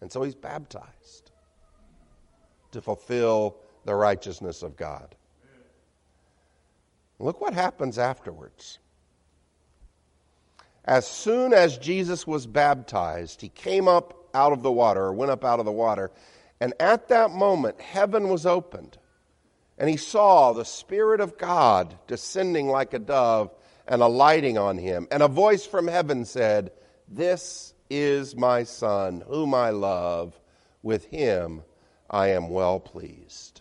And 0.00 0.10
so 0.10 0.24
he's 0.24 0.34
baptized 0.34 1.30
to 2.72 2.82
fulfill 2.82 3.58
the 3.84 3.94
righteousness 3.94 4.64
of 4.64 4.76
God. 4.76 5.14
Look 7.20 7.40
what 7.40 7.52
happens 7.52 7.98
afterwards. 7.98 8.78
As 10.84 11.06
soon 11.06 11.52
as 11.52 11.76
Jesus 11.76 12.26
was 12.26 12.46
baptized, 12.46 13.42
he 13.42 13.50
came 13.50 13.86
up 13.86 14.28
out 14.32 14.52
of 14.52 14.62
the 14.62 14.72
water, 14.72 15.02
or 15.02 15.12
went 15.12 15.30
up 15.30 15.44
out 15.44 15.58
of 15.58 15.66
the 15.66 15.72
water, 15.72 16.10
and 16.60 16.72
at 16.80 17.08
that 17.08 17.30
moment, 17.30 17.80
heaven 17.80 18.28
was 18.28 18.46
opened, 18.46 18.96
and 19.78 19.90
he 19.90 19.96
saw 19.96 20.52
the 20.52 20.64
Spirit 20.64 21.20
of 21.20 21.36
God 21.36 21.96
descending 22.06 22.68
like 22.68 22.94
a 22.94 22.98
dove 22.98 23.50
and 23.86 24.02
alighting 24.02 24.56
on 24.56 24.78
him. 24.78 25.06
And 25.10 25.22
a 25.22 25.28
voice 25.28 25.66
from 25.66 25.88
heaven 25.88 26.24
said, 26.24 26.70
This 27.08 27.74
is 27.90 28.36
my 28.36 28.62
Son, 28.62 29.22
whom 29.26 29.54
I 29.54 29.70
love. 29.70 30.38
With 30.82 31.06
him 31.06 31.62
I 32.08 32.28
am 32.28 32.48
well 32.48 32.80
pleased. 32.80 33.59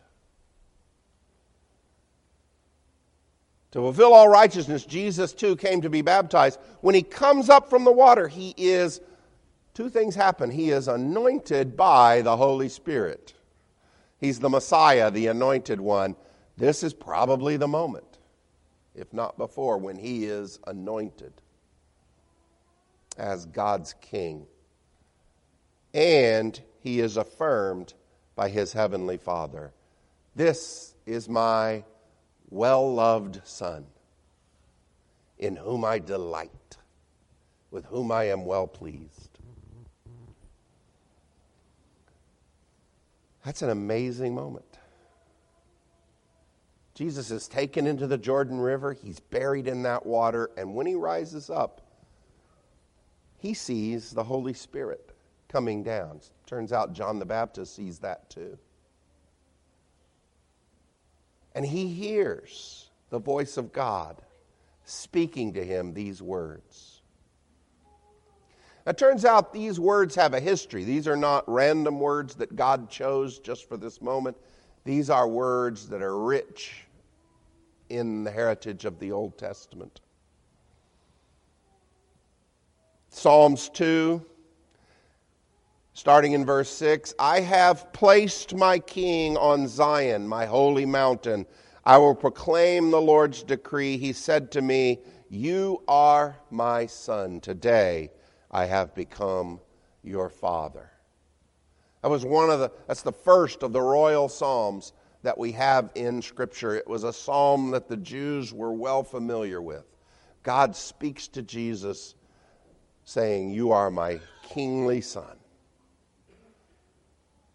To 3.71 3.79
fulfill 3.79 4.13
all 4.13 4.27
righteousness, 4.27 4.83
Jesus 4.83 5.31
too 5.33 5.55
came 5.55 5.81
to 5.81 5.89
be 5.89 6.01
baptized. 6.01 6.59
When 6.81 6.95
he 6.95 7.03
comes 7.03 7.49
up 7.49 7.69
from 7.69 7.83
the 7.83 7.91
water, 7.91 8.27
he 8.27 8.55
is, 8.57 8.99
two 9.75 9.89
things 9.89 10.15
happen. 10.15 10.49
He 10.49 10.71
is 10.71 10.87
anointed 10.87 11.77
by 11.77 12.21
the 12.21 12.35
Holy 12.35 12.69
Spirit. 12.69 13.35
He's 14.17 14.39
the 14.39 14.49
Messiah, 14.49 15.11
the 15.11 15.27
anointed 15.27 15.79
one. 15.79 16.15
This 16.57 16.83
is 16.83 16.93
probably 16.93 17.57
the 17.57 17.67
moment, 17.67 18.17
if 18.95 19.13
not 19.13 19.37
before, 19.37 19.77
when 19.77 19.97
he 19.97 20.25
is 20.25 20.59
anointed 20.65 21.33
as 23.17 23.45
God's 23.45 23.93
king. 24.01 24.47
And 25.93 26.59
he 26.79 26.99
is 26.99 27.17
affirmed 27.17 27.93
by 28.35 28.49
his 28.49 28.73
heavenly 28.73 29.17
Father. 29.17 29.73
This 30.35 30.95
is 31.05 31.29
my 31.29 31.83
well 32.49 32.93
loved 32.93 33.41
Son, 33.43 33.85
in 35.37 35.55
whom 35.55 35.85
I 35.85 35.99
delight, 35.99 36.77
with 37.71 37.85
whom 37.85 38.11
I 38.11 38.25
am 38.25 38.45
well 38.45 38.67
pleased. 38.67 39.39
That's 43.45 43.61
an 43.61 43.69
amazing 43.69 44.35
moment. 44.35 44.65
Jesus 46.93 47.31
is 47.31 47.47
taken 47.47 47.87
into 47.87 48.07
the 48.07 48.17
Jordan 48.17 48.59
River, 48.59 48.91
he's 48.91 49.19
buried 49.19 49.67
in 49.67 49.83
that 49.83 50.05
water, 50.05 50.51
and 50.57 50.75
when 50.75 50.85
he 50.85 50.95
rises 50.95 51.49
up, 51.49 51.81
he 53.37 53.53
sees 53.53 54.11
the 54.11 54.23
Holy 54.23 54.53
Spirit 54.53 55.15
coming 55.47 55.81
down. 55.81 56.19
Turns 56.45 56.73
out 56.73 56.91
John 56.91 57.17
the 57.17 57.25
Baptist 57.25 57.73
sees 57.73 57.99
that 57.99 58.29
too. 58.29 58.57
And 61.59 61.67
he 61.67 61.89
hears 61.89 62.89
the 63.09 63.19
voice 63.19 63.57
of 63.57 63.73
God 63.73 64.21
speaking 64.85 65.51
to 65.55 65.65
him 65.65 65.93
these 65.93 66.21
words. 66.21 67.01
It 68.87 68.97
turns 68.97 69.25
out 69.25 69.51
these 69.51 69.77
words 69.77 70.15
have 70.15 70.33
a 70.33 70.39
history. 70.39 70.85
These 70.85 71.05
are 71.05 71.17
not 71.17 71.43
random 71.49 71.99
words 71.99 72.35
that 72.35 72.55
God 72.55 72.89
chose 72.89 73.39
just 73.39 73.67
for 73.67 73.75
this 73.75 74.01
moment. 74.01 74.37
These 74.85 75.09
are 75.09 75.27
words 75.27 75.89
that 75.89 76.01
are 76.01 76.17
rich 76.17 76.85
in 77.89 78.23
the 78.23 78.31
heritage 78.31 78.85
of 78.85 78.97
the 78.97 79.11
Old 79.11 79.37
Testament. 79.37 79.99
Psalms 83.09 83.67
2, 83.67 84.25
starting 85.99 86.31
in 86.31 86.45
verse 86.45 86.69
6 86.69 87.13
I 87.19 87.41
have 87.41 87.91
placed 87.91 88.55
my 88.55 88.79
king 88.79 89.35
on 89.35 89.67
Zion, 89.67 90.25
my 90.25 90.45
holy 90.45 90.85
mountain. 90.85 91.45
I 91.83 91.97
will 91.97 92.15
proclaim 92.15 92.89
the 92.89 93.01
Lord's 93.01 93.43
decree. 93.43 93.97
He 93.97 94.13
said 94.13 94.49
to 94.53 94.61
me, 94.61 94.99
You 95.29 95.83
are 95.89 96.37
my 96.51 96.85
son. 96.85 97.41
Today 97.41 98.11
I 98.49 98.65
have 98.65 98.95
become 98.95 99.59
your 100.01 100.29
father. 100.29 100.89
That 102.01 102.09
was 102.09 102.23
one 102.23 102.49
of 102.49 102.61
the, 102.61 102.71
that's 102.87 103.01
the 103.01 103.11
first 103.11 103.61
of 103.61 103.73
the 103.73 103.81
royal 103.81 104.29
psalms 104.29 104.93
that 105.23 105.37
we 105.37 105.51
have 105.51 105.91
in 105.95 106.21
Scripture. 106.21 106.75
It 106.75 106.87
was 106.87 107.03
a 107.03 107.11
psalm 107.11 107.71
that 107.71 107.89
the 107.89 107.97
Jews 107.97 108.53
were 108.53 108.71
well 108.71 109.03
familiar 109.03 109.61
with. 109.61 109.83
God 110.43 110.77
speaks 110.77 111.27
to 111.29 111.41
Jesus 111.41 112.15
saying, 113.03 113.51
You 113.51 113.73
are 113.73 113.91
my 113.91 114.21
kingly 114.43 115.01
son. 115.01 115.38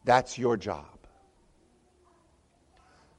That's 0.05 0.39
your 0.39 0.57
job. 0.57 0.87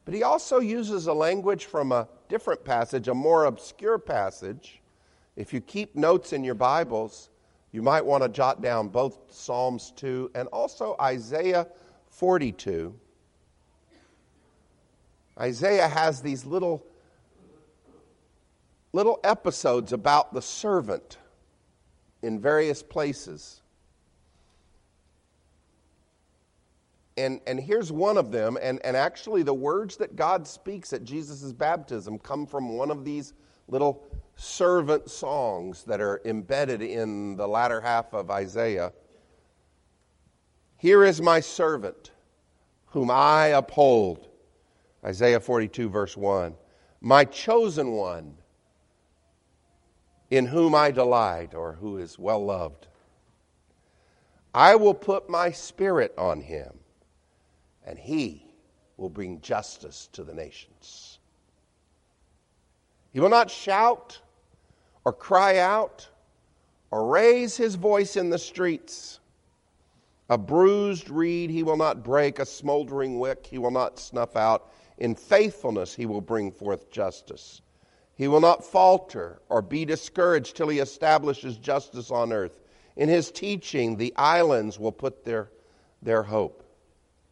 But 0.06 0.14
he 0.14 0.22
also 0.22 0.60
uses 0.60 1.08
a 1.08 1.14
language 1.14 1.66
from 1.66 1.92
a 1.92 2.08
different 2.30 2.64
passage, 2.64 3.08
a 3.08 3.14
more 3.14 3.46
obscure 3.46 3.98
passage. 3.98 4.82
If 5.36 5.52
you 5.52 5.62
keep 5.62 5.96
notes 5.96 6.32
in 6.32 6.44
your 6.44 6.56
Bibles, 6.56 7.30
you 7.72 7.82
might 7.82 8.06
want 8.06 8.24
to 8.24 8.30
jot 8.30 8.62
down 8.62 8.88
both 8.90 9.18
Psalms 9.30 9.92
2 9.96 10.32
and 10.36 10.48
also 10.50 10.96
Isaiah 11.02 11.68
42. 12.10 12.94
Isaiah 15.38 15.88
has 15.88 16.22
these 16.22 16.46
little, 16.46 16.86
little 18.94 19.20
episodes 19.24 19.92
about 19.92 20.34
the 20.34 20.42
servant 20.42 21.18
in 22.22 22.40
various 22.40 22.82
places. 22.82 23.62
And, 27.18 27.40
and 27.48 27.60
here's 27.60 27.92
one 27.92 28.18
of 28.18 28.32
them, 28.32 28.58
and, 28.62 28.80
and 28.84 28.98
actually, 28.98 29.44
the 29.44 29.54
words 29.54 29.96
that 29.98 30.16
God 30.16 30.46
speaks 30.46 30.92
at 30.92 31.04
Jesus' 31.04 31.54
baptism 31.54 32.20
come 32.20 32.46
from 32.46 32.78
one 32.78 32.92
of 32.92 33.06
these 33.06 33.34
little 33.68 34.04
servant 34.36 35.10
songs 35.10 35.84
that 35.84 36.02
are 36.02 36.22
embedded 36.26 36.82
in 36.82 37.38
the 37.38 37.48
latter 37.48 37.80
half 37.80 38.14
of 38.14 38.30
Isaiah. 38.30 38.92
Here 40.78 41.04
is 41.06 41.22
my 41.22 41.40
servant, 41.40 42.12
whom 42.88 43.10
I 43.10 43.48
uphold. 43.48 44.28
Isaiah 45.04 45.40
42, 45.40 45.90
verse 45.90 46.18
1. 46.18 46.54
My 47.02 47.24
chosen 47.24 47.92
one, 47.92 48.36
in 50.30 50.48
whom 50.48 50.76
I 50.76 50.92
delight, 50.92 51.54
or 51.54 51.74
who 51.74 51.98
is 51.98 52.20
well 52.20 52.44
loved. 52.44 52.88
I 54.54 54.76
will 54.76 54.94
put 54.94 55.30
my 55.30 55.52
spirit 55.52 56.14
on 56.18 56.42
him, 56.42 56.80
and 57.86 57.98
he 57.98 58.46
will 58.98 59.10
bring 59.10 59.40
justice 59.42 60.10
to 60.14 60.24
the 60.24 60.34
nations. 60.34 61.20
He 63.14 63.20
will 63.20 63.30
not 63.30 63.50
shout 63.50 64.20
or 65.06 65.14
cry 65.14 65.60
out 65.60 66.10
or 66.92 67.08
raise 67.08 67.56
his 67.56 67.76
voice 67.76 68.18
in 68.18 68.30
the 68.30 68.40
streets. 68.40 69.20
A 70.30 70.38
bruised 70.38 71.10
reed 71.10 71.50
he 71.50 71.64
will 71.64 71.78
not 71.78 72.04
break, 72.04 72.40
a 72.40 72.46
smoldering 72.46 73.20
wick 73.20 73.46
he 73.46 73.58
will 73.58 73.72
not 73.72 74.00
snuff 74.00 74.36
out. 74.36 74.72
In 74.98 75.14
faithfulness 75.14 75.94
he 75.94 76.06
will 76.06 76.22
bring 76.22 76.52
forth 76.52 76.90
justice. 76.90 77.62
He 78.16 78.28
will 78.28 78.42
not 78.42 78.64
falter 78.64 79.40
or 79.50 79.62
be 79.62 79.86
discouraged 79.86 80.56
till 80.56 80.70
he 80.70 80.80
establishes 80.80 81.58
justice 81.58 82.12
on 82.12 82.34
earth. 82.34 82.60
In 82.96 83.10
his 83.10 83.30
teaching, 83.30 83.98
the 83.98 84.14
islands 84.16 84.80
will 84.80 84.94
put 84.94 85.26
their, 85.26 85.52
their 86.02 86.24
hope. 86.24 86.65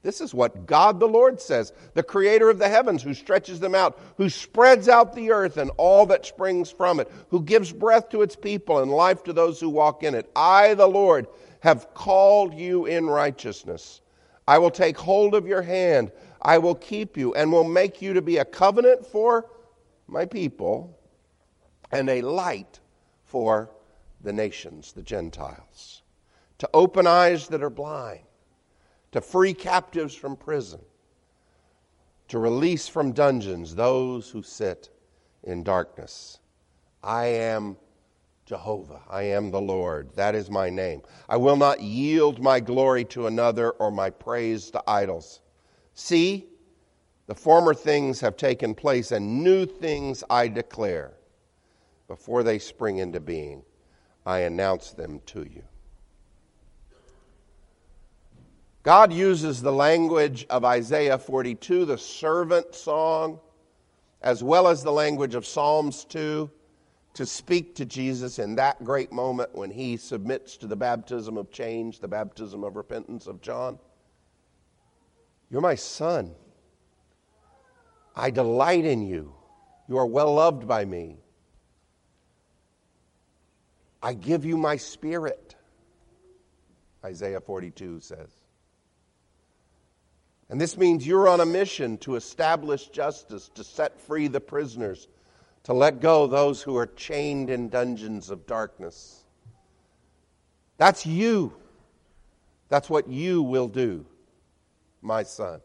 This 0.03 0.19
is 0.19 0.33
what 0.33 0.65
God 0.65 0.99
the 0.99 1.07
Lord 1.07 1.39
says, 1.39 1.71
the 1.93 2.03
creator 2.03 2.49
of 2.49 2.59
the 2.59 2.67
heavens, 2.67 3.01
who 3.01 3.13
stretches 3.13 3.61
them 3.61 3.73
out, 3.73 3.97
who 4.17 4.29
spreads 4.29 4.89
out 4.89 5.15
the 5.15 5.31
earth 5.31 5.55
and 5.55 5.71
all 5.77 6.05
that 6.07 6.25
springs 6.25 6.69
from 6.69 6.99
it, 6.99 7.09
who 7.29 7.41
gives 7.41 7.71
breath 7.71 8.09
to 8.09 8.21
its 8.21 8.35
people 8.35 8.79
and 8.79 8.91
life 8.91 9.23
to 9.23 9.33
those 9.33 9.61
who 9.61 9.69
walk 9.69 10.03
in 10.03 10.13
it. 10.13 10.29
I, 10.35 10.73
the 10.73 10.87
Lord, 10.87 11.27
have 11.61 11.93
called 11.93 12.53
you 12.53 12.85
in 12.85 13.07
righteousness. 13.07 14.01
I 14.45 14.57
will 14.57 14.71
take 14.71 14.97
hold 14.97 15.35
of 15.35 15.47
your 15.47 15.61
hand. 15.61 16.11
I 16.41 16.57
will 16.57 16.75
keep 16.75 17.15
you 17.15 17.33
and 17.33 17.49
will 17.49 17.63
make 17.63 18.01
you 18.01 18.13
to 18.13 18.21
be 18.21 18.37
a 18.37 18.45
covenant 18.45 19.05
for 19.05 19.49
my 20.07 20.25
people 20.25 20.99
and 21.93 22.09
a 22.09 22.21
light 22.21 22.81
for 23.23 23.71
the 24.21 24.33
nations, 24.33 24.91
the 24.91 25.01
Gentiles, 25.01 26.01
to 26.57 26.69
open 26.73 27.07
eyes 27.07 27.47
that 27.47 27.63
are 27.63 27.69
blind 27.69 28.19
to 29.13 29.21
free 29.21 29.53
captives 29.53 30.15
from 30.15 30.35
prison, 30.35 30.81
to 32.27 32.39
release 32.39 32.87
from 32.87 33.11
dungeons 33.11 33.75
those 33.75 34.29
who 34.29 34.41
sit 34.41 34.89
in 35.43 35.63
darkness. 35.63 36.39
I 37.03 37.25
am 37.25 37.77
Jehovah. 38.45 39.01
I 39.07 39.23
am 39.23 39.51
the 39.51 39.61
Lord. 39.61 40.09
That 40.15 40.33
is 40.33 40.49
my 40.49 40.69
name. 40.69 41.03
I 41.29 41.37
will 41.37 41.55
not 41.55 41.79
yield 41.79 42.41
my 42.41 42.59
glory 42.59 43.05
to 43.05 43.27
another 43.27 43.69
or 43.71 43.91
my 43.91 44.09
praise 44.09 44.71
to 44.71 44.83
idols. 44.87 45.41
See, 45.93 46.47
the 47.27 47.35
former 47.35 47.75
things 47.75 48.19
have 48.19 48.35
taken 48.35 48.73
place, 48.73 49.11
and 49.11 49.43
new 49.43 49.65
things 49.67 50.23
I 50.29 50.47
declare. 50.47 51.13
Before 52.07 52.41
they 52.41 52.57
spring 52.57 52.97
into 52.97 53.19
being, 53.19 53.63
I 54.25 54.39
announce 54.39 54.91
them 54.91 55.21
to 55.27 55.43
you. 55.43 55.63
God 58.83 59.13
uses 59.13 59.61
the 59.61 59.71
language 59.71 60.45
of 60.49 60.65
Isaiah 60.65 61.17
42, 61.17 61.85
the 61.85 61.97
servant 61.97 62.75
song, 62.75 63.39
as 64.21 64.43
well 64.43 64.67
as 64.67 64.83
the 64.83 64.91
language 64.91 65.35
of 65.35 65.45
Psalms 65.45 66.03
2, 66.03 66.51
to 67.13 67.25
speak 67.25 67.75
to 67.75 67.85
Jesus 67.85 68.39
in 68.39 68.55
that 68.55 68.83
great 68.83 69.13
moment 69.13 69.55
when 69.55 69.71
he 69.71 69.95
submits 69.95 70.57
to 70.57 70.67
the 70.67 70.75
baptism 70.75 71.37
of 71.37 71.49
change, 71.49 71.99
the 71.99 72.07
baptism 72.09 72.65
of 72.65 72.75
repentance 72.75 73.25
of 73.25 73.41
John. 73.41 73.79
You're 75.49 75.61
my 75.61 75.75
son. 75.75 76.35
I 78.17 78.31
delight 78.31 78.83
in 78.83 79.01
you. 79.01 79.33
You 79.87 79.97
are 79.97 80.05
well 80.05 80.33
loved 80.33 80.67
by 80.67 80.83
me. 80.83 81.19
I 84.01 84.13
give 84.13 84.43
you 84.43 84.57
my 84.57 84.75
spirit, 84.75 85.55
Isaiah 87.05 87.39
42 87.39 88.01
says. 88.01 88.42
And 90.49 90.59
this 90.59 90.77
means 90.77 91.07
you're 91.07 91.27
on 91.27 91.39
a 91.39 91.45
mission 91.45 91.97
to 91.99 92.15
establish 92.15 92.87
justice, 92.87 93.49
to 93.55 93.63
set 93.63 93.99
free 93.99 94.27
the 94.27 94.39
prisoners, 94.39 95.07
to 95.63 95.73
let 95.73 95.99
go 95.99 96.27
those 96.27 96.61
who 96.61 96.75
are 96.77 96.85
chained 96.85 97.49
in 97.49 97.69
dungeons 97.69 98.29
of 98.29 98.45
darkness. 98.45 99.23
That's 100.77 101.05
you. 101.05 101.53
That's 102.69 102.89
what 102.89 103.07
you 103.07 103.41
will 103.41 103.67
do, 103.67 104.05
my 105.01 105.23
son. 105.23 105.61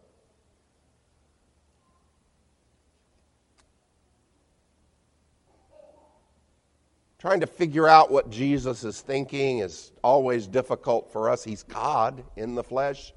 Trying 7.18 7.40
to 7.40 7.48
figure 7.48 7.88
out 7.88 8.12
what 8.12 8.30
Jesus 8.30 8.84
is 8.84 9.00
thinking 9.00 9.58
is 9.58 9.90
always 10.04 10.46
difficult 10.46 11.10
for 11.10 11.28
us. 11.28 11.42
He's 11.42 11.64
God 11.64 12.22
in 12.36 12.54
the 12.54 12.62
flesh 12.62 13.12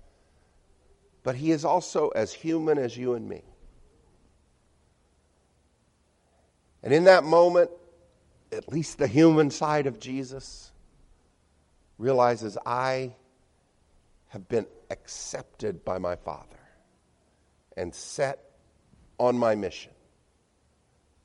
but 1.23 1.35
he 1.35 1.51
is 1.51 1.65
also 1.65 2.09
as 2.09 2.33
human 2.33 2.77
as 2.77 2.97
you 2.97 3.13
and 3.13 3.27
me. 3.27 3.43
And 6.83 6.93
in 6.93 7.03
that 7.03 7.23
moment, 7.23 7.69
at 8.51 8.67
least 8.69 8.97
the 8.97 9.07
human 9.07 9.51
side 9.51 9.87
of 9.87 9.99
Jesus 9.99 10.71
realizes 11.97 12.57
I 12.65 13.13
have 14.29 14.47
been 14.47 14.65
accepted 14.89 15.85
by 15.85 15.99
my 15.99 16.15
Father 16.15 16.47
and 17.77 17.93
set 17.93 18.39
on 19.19 19.37
my 19.37 19.55
mission 19.55 19.91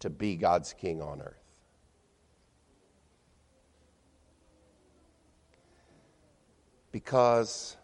to 0.01 0.11
be 0.11 0.37
God's 0.37 0.73
king 0.75 1.01
on 1.01 1.23
earth. 1.23 1.35
Because 6.93 7.77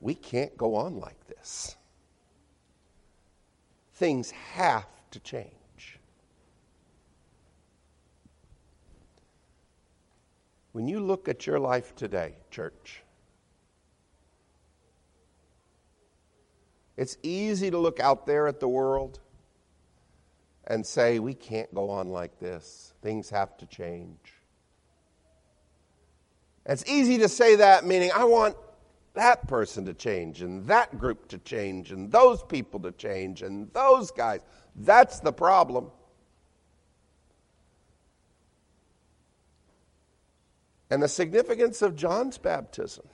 we 0.00 0.14
can't 0.14 0.56
go 0.56 0.76
on 0.76 0.98
like 1.00 1.26
this. 1.26 1.76
Things 3.94 4.30
have 4.30 4.86
to 5.10 5.20
change. 5.20 5.50
When 10.72 10.86
you 10.86 11.00
look 11.00 11.28
at 11.28 11.46
your 11.46 11.58
life 11.58 11.96
today, 11.96 12.34
church, 12.50 13.02
it's 16.96 17.16
easy 17.22 17.70
to 17.70 17.78
look 17.78 17.98
out 17.98 18.26
there 18.26 18.46
at 18.46 18.60
the 18.60 18.68
world 18.68 19.18
and 20.68 20.86
say, 20.86 21.18
we 21.18 21.34
can't 21.34 21.74
go 21.74 21.90
on 21.90 22.10
like 22.10 22.38
this. 22.38 22.92
Things 23.02 23.30
have 23.30 23.56
to 23.56 23.66
change. 23.66 24.34
It's 26.66 26.84
easy 26.86 27.18
to 27.18 27.28
say 27.28 27.56
that, 27.56 27.86
meaning 27.86 28.10
I 28.14 28.24
want 28.24 28.54
that 29.18 29.48
person 29.48 29.84
to 29.84 29.92
change 29.92 30.42
and 30.42 30.64
that 30.68 30.96
group 30.96 31.26
to 31.26 31.38
change 31.38 31.90
and 31.90 32.10
those 32.12 32.40
people 32.44 32.78
to 32.78 32.92
change 32.92 33.42
and 33.42 33.68
those 33.72 34.12
guys. 34.12 34.42
That's 34.76 35.18
the 35.18 35.32
problem. 35.32 35.90
And 40.88 41.02
the 41.02 41.08
significance 41.08 41.82
of 41.82 41.96
John's 41.96 42.38
baptism, 42.38 43.06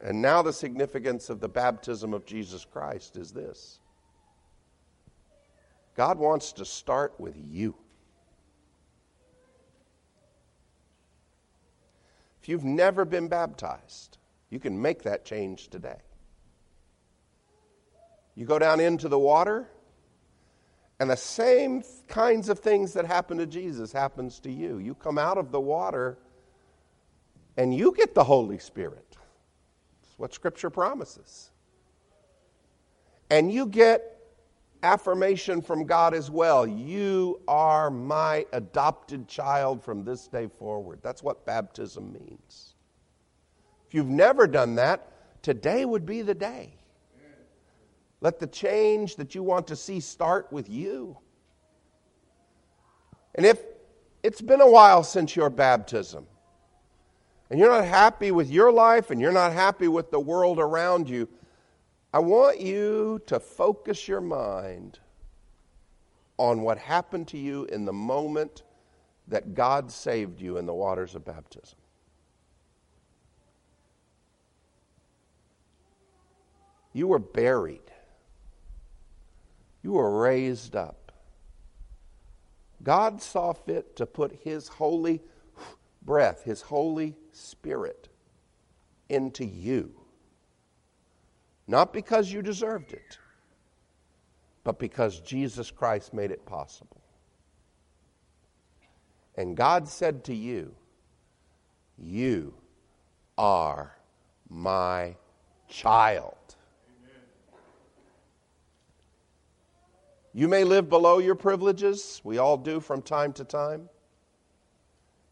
and 0.00 0.20
now 0.20 0.42
the 0.42 0.52
significance 0.52 1.30
of 1.30 1.38
the 1.38 1.48
baptism 1.48 2.12
of 2.12 2.26
Jesus 2.26 2.64
Christ, 2.64 3.16
is 3.16 3.30
this 3.30 3.78
God 5.94 6.18
wants 6.18 6.52
to 6.54 6.64
start 6.64 7.14
with 7.18 7.36
you. 7.36 7.76
If 12.42 12.48
you've 12.48 12.64
never 12.64 13.04
been 13.04 13.28
baptized, 13.28 14.18
you 14.50 14.60
can 14.60 14.80
make 14.80 15.02
that 15.04 15.24
change 15.24 15.68
today. 15.68 15.98
You 18.34 18.46
go 18.46 18.58
down 18.58 18.80
into 18.80 19.08
the 19.08 19.18
water, 19.18 19.68
and 21.00 21.08
the 21.08 21.16
same 21.16 21.82
kinds 22.08 22.50
of 22.50 22.58
things 22.58 22.92
that 22.92 23.06
happened 23.06 23.40
to 23.40 23.46
Jesus 23.46 23.90
happens 23.90 24.38
to 24.40 24.52
you. 24.52 24.78
You 24.78 24.94
come 24.94 25.16
out 25.16 25.38
of 25.38 25.50
the 25.50 25.60
water 25.60 26.18
and 27.56 27.74
you 27.74 27.94
get 27.96 28.14
the 28.14 28.22
Holy 28.22 28.58
Spirit. 28.58 29.16
That's 30.02 30.18
what 30.18 30.34
Scripture 30.34 30.68
promises. 30.68 31.50
And 33.30 33.50
you 33.50 33.66
get 33.66 34.18
affirmation 34.82 35.62
from 35.62 35.84
God 35.84 36.12
as 36.12 36.30
well. 36.30 36.66
You 36.66 37.40
are 37.48 37.90
my 37.90 38.44
adopted 38.52 39.26
child 39.26 39.82
from 39.82 40.04
this 40.04 40.26
day 40.28 40.48
forward. 40.58 41.00
That's 41.02 41.22
what 41.22 41.46
baptism 41.46 42.12
means. 42.12 42.69
If 43.90 43.94
you've 43.94 44.06
never 44.06 44.46
done 44.46 44.76
that, 44.76 45.10
today 45.42 45.84
would 45.84 46.06
be 46.06 46.22
the 46.22 46.32
day. 46.32 46.74
Let 48.20 48.38
the 48.38 48.46
change 48.46 49.16
that 49.16 49.34
you 49.34 49.42
want 49.42 49.66
to 49.66 49.74
see 49.74 49.98
start 49.98 50.46
with 50.52 50.70
you. 50.70 51.18
And 53.34 53.44
if 53.44 53.60
it's 54.22 54.40
been 54.40 54.60
a 54.60 54.70
while 54.70 55.02
since 55.02 55.34
your 55.34 55.50
baptism, 55.50 56.28
and 57.50 57.58
you're 57.58 57.68
not 57.68 57.84
happy 57.84 58.30
with 58.30 58.48
your 58.48 58.70
life 58.70 59.10
and 59.10 59.20
you're 59.20 59.32
not 59.32 59.52
happy 59.52 59.88
with 59.88 60.12
the 60.12 60.20
world 60.20 60.60
around 60.60 61.08
you, 61.10 61.28
I 62.14 62.20
want 62.20 62.60
you 62.60 63.20
to 63.26 63.40
focus 63.40 64.06
your 64.06 64.20
mind 64.20 65.00
on 66.38 66.60
what 66.60 66.78
happened 66.78 67.26
to 67.28 67.38
you 67.38 67.64
in 67.64 67.86
the 67.86 67.92
moment 67.92 68.62
that 69.26 69.52
God 69.52 69.90
saved 69.90 70.40
you 70.40 70.58
in 70.58 70.66
the 70.66 70.74
waters 70.74 71.16
of 71.16 71.24
baptism. 71.24 71.79
You 76.92 77.08
were 77.08 77.18
buried. 77.18 77.80
You 79.82 79.92
were 79.92 80.20
raised 80.20 80.76
up. 80.76 81.12
God 82.82 83.22
saw 83.22 83.52
fit 83.52 83.96
to 83.96 84.06
put 84.06 84.40
His 84.42 84.68
holy 84.68 85.20
breath, 86.02 86.44
His 86.44 86.62
Holy 86.62 87.16
Spirit, 87.32 88.08
into 89.08 89.44
you. 89.44 89.92
Not 91.66 91.92
because 91.92 92.32
you 92.32 92.42
deserved 92.42 92.92
it, 92.92 93.18
but 94.64 94.78
because 94.78 95.20
Jesus 95.20 95.70
Christ 95.70 96.12
made 96.12 96.30
it 96.30 96.44
possible. 96.44 97.00
And 99.36 99.56
God 99.56 99.88
said 99.88 100.24
to 100.24 100.34
you, 100.34 100.74
You 101.96 102.54
are 103.38 103.96
my 104.48 105.16
child. 105.68 106.34
You 110.32 110.46
may 110.46 110.64
live 110.64 110.88
below 110.88 111.18
your 111.18 111.34
privileges. 111.34 112.20
We 112.22 112.38
all 112.38 112.56
do 112.56 112.80
from 112.80 113.02
time 113.02 113.32
to 113.34 113.44
time. 113.44 113.88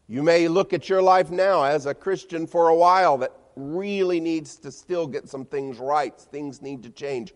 You 0.07 0.23
may 0.23 0.47
look 0.47 0.73
at 0.73 0.89
your 0.89 1.01
life 1.01 1.29
now 1.29 1.63
as 1.63 1.85
a 1.85 1.93
Christian 1.93 2.47
for 2.47 2.69
a 2.69 2.75
while 2.75 3.17
that 3.19 3.31
really 3.55 4.19
needs 4.19 4.57
to 4.57 4.71
still 4.71 5.07
get 5.07 5.29
some 5.29 5.45
things 5.45 5.77
right. 5.77 6.19
Things 6.19 6.61
need 6.61 6.83
to 6.83 6.89
change. 6.89 7.33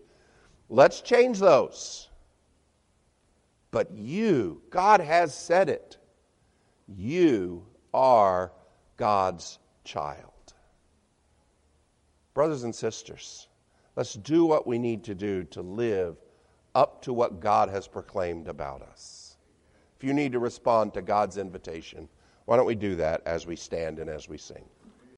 Let's 0.68 1.00
change 1.00 1.38
those. 1.38 2.08
But 3.70 3.90
you, 3.92 4.62
God 4.70 5.00
has 5.00 5.34
said 5.34 5.68
it. 5.68 5.98
You 6.88 7.64
are 7.92 8.52
God's 8.96 9.58
child. 9.84 10.30
Brothers 12.34 12.64
and 12.64 12.74
sisters, 12.74 13.48
let's 13.96 14.14
do 14.14 14.44
what 14.44 14.66
we 14.66 14.78
need 14.78 15.04
to 15.04 15.14
do 15.14 15.44
to 15.44 15.62
live 15.62 16.16
up 16.74 17.02
to 17.02 17.12
what 17.12 17.40
God 17.40 17.68
has 17.68 17.86
proclaimed 17.86 18.48
about 18.48 18.82
us. 18.82 19.36
If 19.96 20.04
you 20.04 20.12
need 20.12 20.32
to 20.32 20.38
respond 20.38 20.94
to 20.94 21.02
God's 21.02 21.38
invitation, 21.38 22.08
why 22.44 22.56
don't 22.56 22.66
we 22.66 22.74
do 22.74 22.96
that 22.96 23.22
as 23.26 23.46
we 23.46 23.56
stand 23.56 23.98
and 23.98 24.10
as 24.10 24.28
we 24.28 24.36
sing? 24.38 24.64